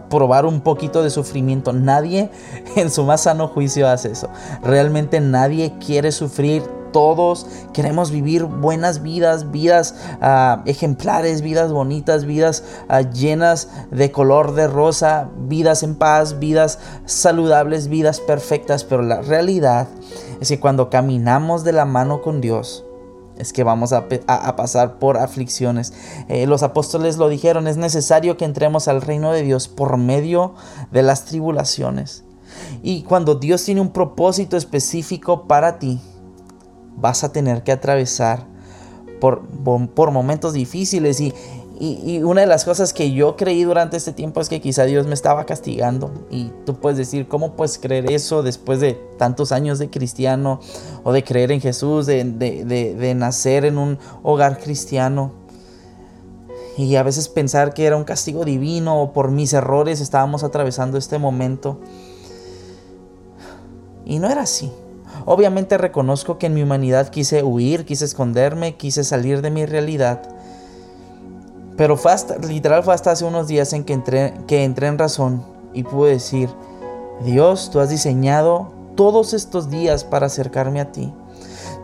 [0.09, 1.73] probar un poquito de sufrimiento.
[1.73, 2.31] Nadie
[2.77, 4.29] en su más sano juicio hace eso.
[4.63, 6.63] Realmente nadie quiere sufrir
[6.93, 14.55] todos queremos vivir buenas vidas, vidas ah, ejemplares, vidas bonitas, vidas ah, llenas de color
[14.55, 18.85] de rosa, vidas en paz, vidas saludables, vidas perfectas.
[18.85, 19.89] Pero la realidad
[20.41, 22.85] es que cuando caminamos de la mano con Dios,
[23.41, 24.07] es que vamos a,
[24.57, 25.95] pasar por aflicciones.
[26.29, 30.55] Eh, los apóstoles lo dijeron, es necesario que entremos al reino de Dios por medio
[30.91, 32.25] de las tribulaciones.
[32.83, 36.01] Y cuando Dios tiene un propósito específico para ti,
[36.97, 38.47] vas a tener que atravesar
[39.21, 41.35] por, por, momentos difíciles y,
[41.79, 45.07] y, una de las cosas que yo creí durante este tiempo es que quizá Dios
[45.07, 46.11] me estaba castigando.
[46.31, 50.61] Y tú puedes decir, ¿cómo puedes creer eso después de tantos años de cristiano
[51.05, 55.33] o de creer en Jesús, de, de, de nacer en un hogar cristiano?
[56.77, 60.97] Y a veces pensar que era un castigo divino o por mis errores estábamos atravesando
[60.97, 61.79] este momento.
[64.07, 64.73] Y no era así.
[65.27, 70.23] Obviamente reconozco que en mi humanidad quise huir, quise esconderme, quise salir de mi realidad.
[71.77, 74.99] Pero fue hasta, literal fue hasta hace unos días en que entré, que entré en
[74.99, 75.43] razón
[75.73, 76.51] y pude decir,
[77.25, 81.13] Dios, tú has diseñado todos estos días para acercarme a ti.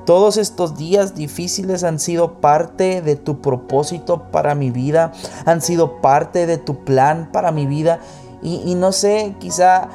[0.05, 5.13] Todos estos días difíciles han sido parte de tu propósito para mi vida,
[5.47, 8.01] han sido parte de tu plan para mi vida.
[8.43, 9.89] Y, no sé, quizá...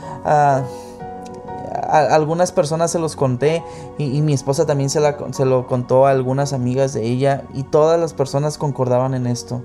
[1.91, 3.63] Algunas personas se los conté
[3.97, 7.99] y, mi esposa también se, se lo contó a algunas amigas de ella y todas
[7.99, 9.63] las personas concordaban en esto.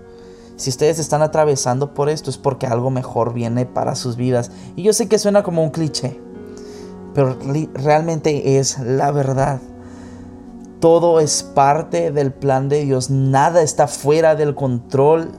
[0.57, 4.51] Si ustedes están atravesando por esto es porque algo mejor viene para sus vidas.
[4.75, 6.19] Y yo sé que suena como un cliché,
[7.15, 7.37] pero
[7.75, 9.61] realmente es la verdad.
[10.81, 13.11] Todo es parte del plan de Dios.
[13.11, 15.31] Nada está fuera del control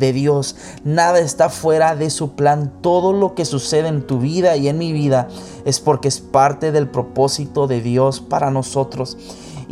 [0.00, 0.56] de Dios.
[0.82, 2.72] Nada está fuera de su plan.
[2.80, 5.28] Todo lo que sucede en tu vida y en mi vida
[5.64, 9.16] es porque es parte del propósito de Dios para nosotros.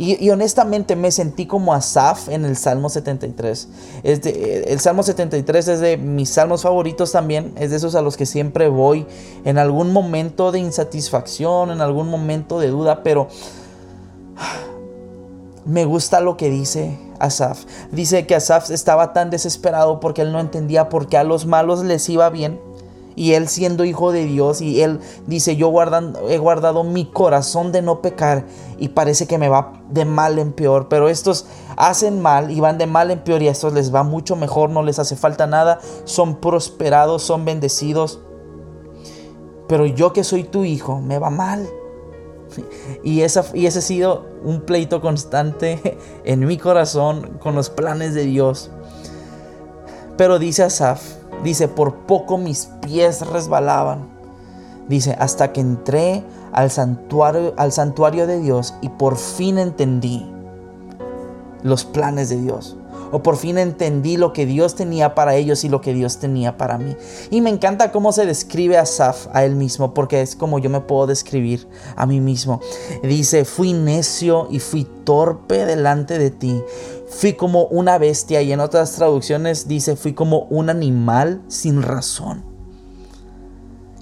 [0.01, 3.67] Y, honestamente me sentí como Asaf en el Salmo 73.
[4.03, 7.51] Es el Salmo 73 es de mis salmos favoritos también.
[7.57, 9.05] Es de esos a los que siempre voy
[9.43, 13.27] en algún momento de insatisfacción, en algún momento de duda, pero
[15.65, 17.65] me gusta lo que dice Asaf.
[17.91, 21.83] Dice que Asaf estaba tan desesperado porque él no entendía por qué a los malos
[21.83, 22.59] les iba bien.
[23.15, 25.73] Y él siendo hijo de Dios y él dice, yo
[26.29, 28.45] he guardado mi corazón de no pecar
[28.77, 30.87] y parece que me va de mal en peor.
[30.87, 31.45] Pero estos
[31.75, 34.69] hacen mal y van de mal en peor y a estos les va mucho mejor,
[34.69, 38.21] no les hace falta nada, son prosperados, son bendecidos.
[39.67, 41.67] Pero yo que soy tu hijo, me va mal.
[43.03, 48.13] Y, esa, y ese ha sido un pleito constante en mi corazón con los planes
[48.13, 48.71] de Dios.
[50.17, 51.01] Pero dice Asaf,
[51.43, 54.09] dice, por poco mis pies resbalaban.
[54.87, 60.25] Dice, hasta que entré al santuario, al santuario de Dios y por fin entendí
[61.61, 62.75] los planes de Dios
[63.11, 66.57] o por fin entendí lo que Dios tenía para ellos y lo que Dios tenía
[66.57, 66.95] para mí.
[67.31, 70.69] Y me encanta cómo se describe a Asaf a él mismo, porque es como yo
[70.69, 72.61] me puedo describir a mí mismo.
[73.03, 76.61] Dice, fui necio y fui torpe delante de ti.
[77.07, 82.43] Fui como una bestia y en otras traducciones dice, fui como un animal sin razón.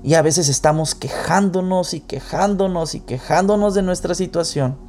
[0.04, 4.87] Y a veces estamos quejándonos y quejándonos y quejándonos de nuestra situación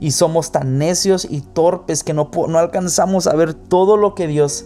[0.00, 4.26] y somos tan necios y torpes que no, no alcanzamos a ver todo lo que
[4.26, 4.64] Dios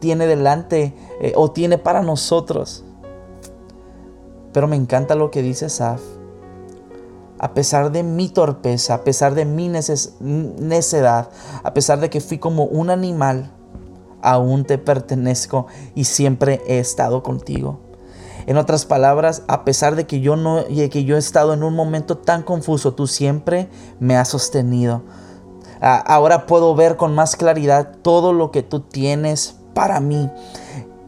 [0.00, 2.84] tiene delante eh, o tiene para nosotros.
[4.52, 6.00] Pero me encanta lo que dice Saf.
[7.38, 11.30] a pesar de mi torpeza, a pesar de mi necedad,
[11.62, 13.52] a pesar de que fui como un animal,
[14.22, 17.87] aún te pertenezco y siempre he estado contigo.
[18.48, 21.74] En otras palabras, a pesar de que yo no que yo he estado en un
[21.74, 23.68] momento tan confuso, tú siempre
[24.00, 25.02] me has sostenido.
[25.82, 30.30] Ahora puedo ver con más claridad todo lo que tú tienes para mí.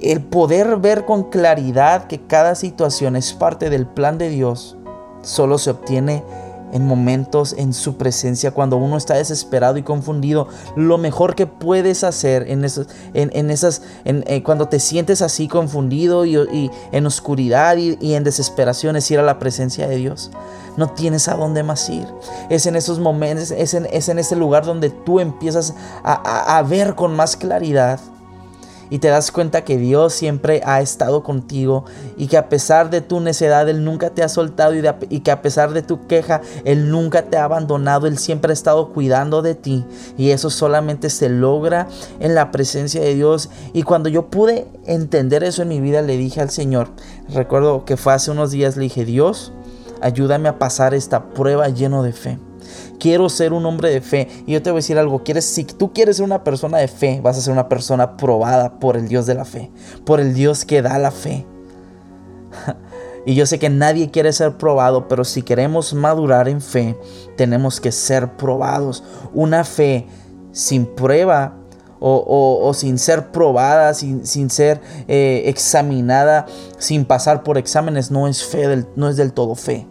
[0.00, 4.76] El poder ver con claridad que cada situación es parte del plan de Dios
[5.22, 6.22] solo se obtiene
[6.72, 12.04] en momentos en su presencia, cuando uno está desesperado y confundido, lo mejor que puedes
[12.04, 17.76] hacer en, esos, en, esas, en, eh, cuando te sientes así confundido y, en oscuridad
[17.76, 20.30] y, en desesperación, es ir a la presencia de Dios.
[20.76, 22.06] No tienes a dónde más ir.
[22.48, 26.62] Es en esos momentos, es en, es en ese lugar donde tú empiezas a, a
[26.62, 28.00] ver con más claridad
[28.90, 31.84] y te das cuenta que Dios siempre ha estado contigo
[32.16, 35.42] y que a pesar de tu necedad Él nunca te ha soltado y, que a
[35.42, 39.54] pesar de tu queja Él nunca te ha abandonado, Él siempre ha estado cuidando de
[39.54, 39.84] ti
[40.18, 41.88] y eso solamente se logra
[42.18, 43.48] en la presencia de Dios.
[43.72, 46.88] Y cuando yo pude entender eso en mi vida le dije al Señor,
[47.28, 49.52] recuerdo que fue hace unos días, le dije Dios,
[50.00, 52.49] ayúdame a pasar esta prueba lleno de fe
[53.00, 54.28] quiero ser un hombre de fe.
[54.46, 56.86] Y yo te voy a decir algo, quieres, si tú quieres ser una persona de
[56.86, 59.72] fe, vas a ser una persona probada por el Dios de la fe,
[60.04, 61.46] por el Dios que da la fe.
[63.26, 66.98] Y yo sé que nadie quiere ser probado, pero si queremos madurar en fe,
[67.36, 69.04] tenemos que ser probados.
[69.34, 70.06] Una fe
[70.52, 71.54] sin prueba
[72.00, 76.46] o, sin ser probada, sin, ser eh, examinada,
[76.78, 79.86] sin pasar por exámenes, no es fe, no es del todo fe.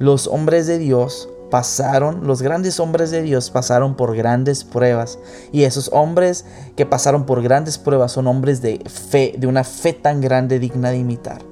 [0.00, 5.20] Los hombres de Dios pasaron, los grandes hombres de Dios pasaron por grandes pruebas.
[5.52, 6.44] Y esos hombres
[6.74, 10.90] que pasaron por grandes pruebas son hombres de fe, de una fe tan grande digna
[10.90, 11.42] de imitar.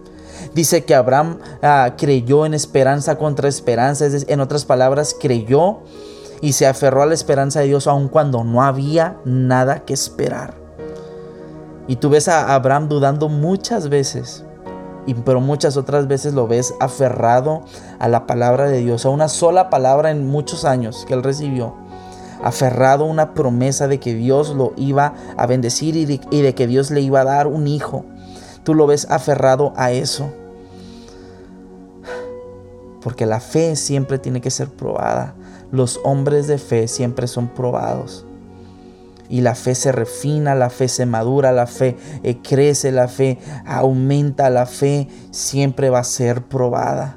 [0.57, 5.83] Dice que Abraham ah, creyó en esperanza contra esperanza, es en otras palabras, creyó
[6.41, 10.57] y se aferró a la esperanza de Dios aun cuando no había nada que esperar.
[11.87, 14.45] Y tú ves a Abraham dudando muchas veces,
[15.25, 17.63] pero muchas otras veces lo ves aferrado
[17.99, 21.75] a la palabra de Dios, a una sola palabra en muchos años que él recibió.
[22.43, 26.55] Aferrado a una promesa de que Dios lo iba a bendecir y de, y de
[26.55, 28.05] que Dios le iba a dar un hijo.
[28.65, 30.33] Tú lo ves aferrado a eso.
[33.01, 35.35] Porque la fe siempre tiene que ser probada.
[35.71, 38.27] Los hombres de fe siempre son probados
[39.33, 43.39] y la fe se refina, la fe se madura, la fe eh, crece, la fe
[43.65, 47.17] aumenta, la fe siempre va a ser probada.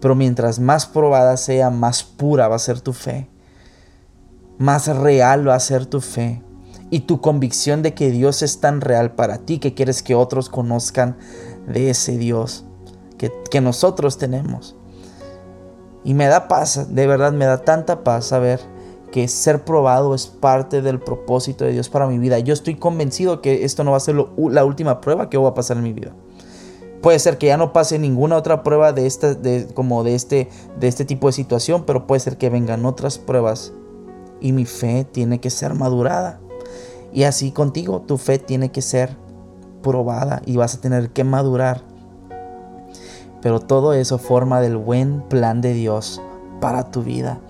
[0.00, 3.28] Pero mientras más probada sea, más pura va a ser tu fe.
[4.56, 6.42] Más real va a ser tu fe.
[6.88, 10.48] Y tu convicción de que Dios es tan real para ti que quieres que otros
[10.48, 11.18] conozcan
[11.68, 12.64] de ese Dios
[13.18, 14.74] que, que nosotros tenemos.
[16.02, 18.71] Y me da paz, de verdad me da tanta paz saber
[19.12, 22.40] que ser probado es parte del propósito de Dios para mi vida.
[22.40, 25.54] Yo estoy convencido que esto no va a ser la última prueba que voy a
[25.54, 26.12] pasar en mi vida.
[27.00, 29.36] Puede ser que ya no pase ninguna otra prueba de esta,
[29.74, 30.48] como de este,
[30.80, 33.72] de este tipo de situación, pero puede ser que vengan otras pruebas
[34.40, 36.40] y mi fe tiene que ser madurada.
[37.12, 39.16] Y así contigo, tu fe tiene que ser
[39.82, 41.82] probada y vas a tener que madurar.
[43.42, 46.22] Pero todo eso forma del buen plan de Dios
[46.60, 47.40] para tu vida.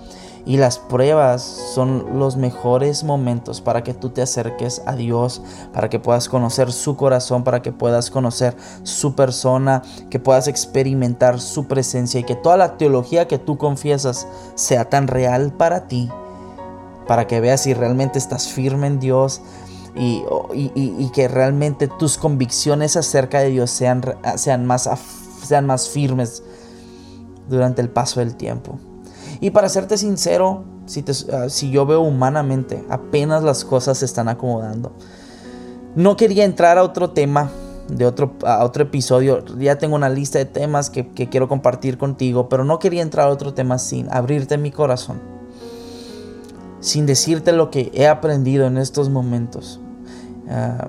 [0.45, 5.41] Y las pruebas son los mejores momentos para que tú te acerques a Dios,
[5.73, 11.41] para que puedas conocer su corazón, para que puedas conocer su persona, que puedas experimentar
[11.41, 14.27] su presencia y que toda la teología que tú confiesas
[14.57, 16.11] sea tan real para ti,
[17.07, 19.43] para que veas si realmente estás firme en Dios,
[19.95, 24.03] y, que realmente tus convicciones acerca de Dios sean,
[24.37, 24.89] sean, más,
[25.45, 26.43] sean más firmes
[27.49, 28.79] durante el paso del tiempo.
[29.43, 34.29] Y para serte sincero, si, ah, si yo veo humanamente, apenas las cosas se están
[34.29, 34.93] acomodando.
[35.97, 37.51] No quería entrar a otro tema,
[37.89, 39.45] de otro, a otro episodio.
[39.59, 43.31] Ya tengo una lista de temas que, quiero compartir contigo, pero no quería entrar a
[43.31, 45.21] otro tema sin abrirte mi corazón.
[46.79, 49.81] Sin decirte lo que he aprendido en estos momentos.
[50.49, 50.87] Ah,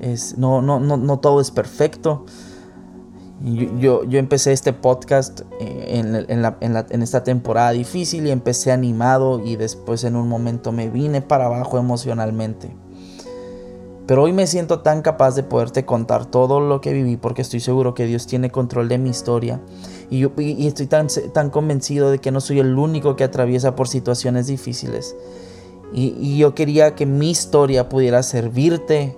[0.00, 2.26] es, no, no, no, no todo es perfecto.
[3.42, 10.04] Yo, yo, empecé este podcast eh, en, esta temporada difícil y empecé animado y después
[10.04, 12.74] en un momento me vine para abajo emocionalmente.
[14.06, 17.60] Pero hoy me siento tan capaz de poderte contar todo lo que viví porque estoy
[17.60, 19.60] seguro que Dios tiene control de mi historia.
[20.08, 23.88] Y, yo, estoy tan, tan convencido de que no soy el único que atraviesa por
[23.88, 25.14] situaciones difíciles.
[25.92, 29.14] Y, y yo quería que mi historia pudiera servirte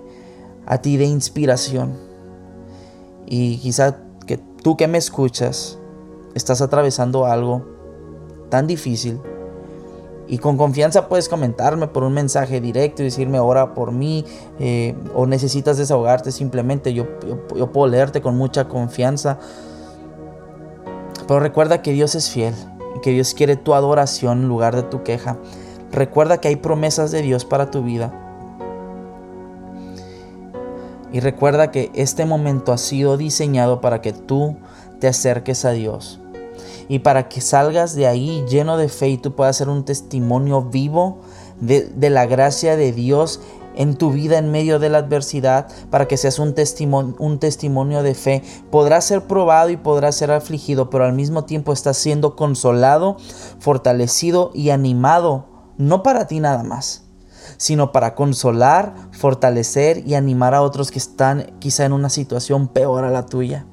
[0.65, 1.93] a ti de inspiración.
[3.25, 4.08] Y quizá
[4.63, 5.79] tú que me escuchas
[6.35, 7.65] estás atravesando algo
[8.49, 9.19] tan difícil,
[10.29, 14.23] y con confianza puedes comentarme por un mensaje directo y decirme ora por mí
[14.59, 16.93] eh, o necesitas desahogarte simplemente.
[16.93, 17.07] Yo,
[17.55, 19.39] yo, puedo leerte con mucha confianza.
[21.27, 22.53] Pero recuerda que Dios es fiel
[22.95, 25.35] y que Dios quiere tu adoración en lugar de tu queja.
[25.91, 28.28] Recuerda que hay promesas de Dios para tu vida.
[31.11, 34.57] Y recuerda que este momento ha sido diseñado para que tú
[34.99, 36.19] te acerques a Dios
[36.89, 40.63] y para que salgas de ahí lleno de fe y tú puedas ser un testimonio
[40.63, 41.19] vivo
[41.61, 43.41] de, la gracia de Dios
[43.75, 48.03] en tu vida en medio de la adversidad, para que seas un testimonio, un testimonio
[48.03, 48.43] de fe.
[48.71, 53.17] Podrás ser probado y podrás ser afligido, pero al mismo tiempo estás siendo consolado,
[53.59, 55.45] fortalecido y animado,
[55.77, 57.03] no para ti nada más,
[57.57, 63.03] sino para consolar, fortalecer y animar a otros que están quizá en una situación peor
[63.03, 63.65] a la tuya.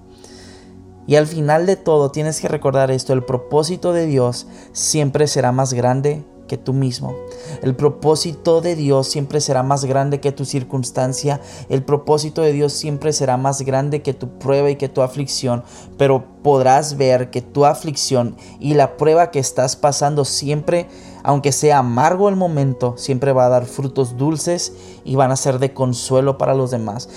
[1.07, 5.53] Y al final de todo tienes que recordar esto, el propósito de Dios siempre será
[5.53, 7.15] más grande que tú mismo.
[7.63, 11.41] El propósito de Dios siempre será más grande que tu circunstancia.
[11.69, 15.65] El propósito de Dios siempre será más grande que tu prueba y que tu aflicción.
[15.99, 20.89] Pero podrás ver que tu aflicción y la prueba que estás pasando siempre,
[21.27, 24.73] aunque sea amargo el momento, siempre va a dar frutos dulces
[25.05, 27.09] y van a ser de consuelo para los demás.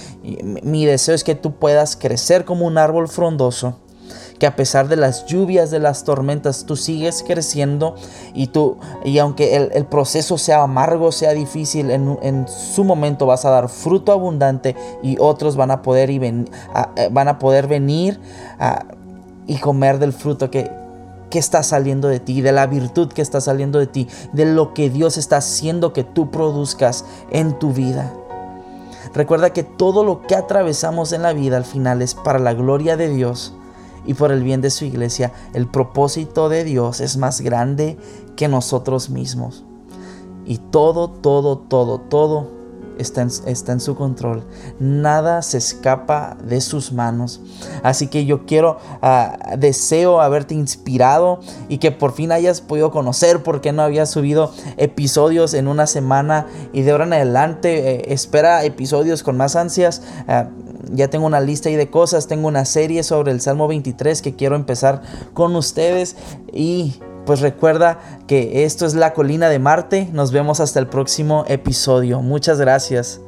[0.64, 3.76] mi deseo es que tú puedas crecer como un árbol frondoso
[4.40, 7.94] que a pesar de las lluvias, de las tormentas, tú sigues creciendo
[8.34, 13.52] y tú, y aunque el, proceso sea amargo, sea difícil, en, su momento vas a
[13.52, 18.20] dar fruto abundante y otros van a poder, y eh, van a poder venir
[19.46, 20.79] y comer del fruto que,
[21.30, 24.74] que está saliendo de ti, de la virtud que está saliendo de ti, de lo
[24.74, 28.14] que Dios está haciendo que tú produzcas en tu vida.
[29.14, 32.98] Recuerda que todo lo que atravesamos en la vida al final es para la gloria
[32.98, 33.54] de Dios
[34.06, 35.32] y por el bien de su iglesia.
[35.54, 37.98] El propósito de Dios es más grande
[38.36, 39.64] que nosotros mismos.
[40.46, 42.59] Y todo, todo, todo, todo
[43.00, 44.44] está en, está en, su control.
[44.80, 47.42] Nada se escapa de sus manos.
[47.82, 53.42] Así que yo quiero, ah, deseo haberte inspirado y que por fin hayas podido conocer
[53.42, 58.14] por qué no había subido episodios en una semana y de ahora en adelante eh,
[58.14, 60.02] espera episodios con más ansias.
[60.28, 60.50] Ah,
[60.92, 64.36] ya tengo una lista ahí de cosas, tengo una serie sobre el Salmo 23 que
[64.36, 65.02] quiero empezar
[65.34, 66.16] con ustedes
[66.52, 70.10] y pues recuerda que esto es la colina de Marte.
[70.12, 72.22] Nos vemos hasta el próximo episodio.
[72.22, 73.22] Muchas gracias.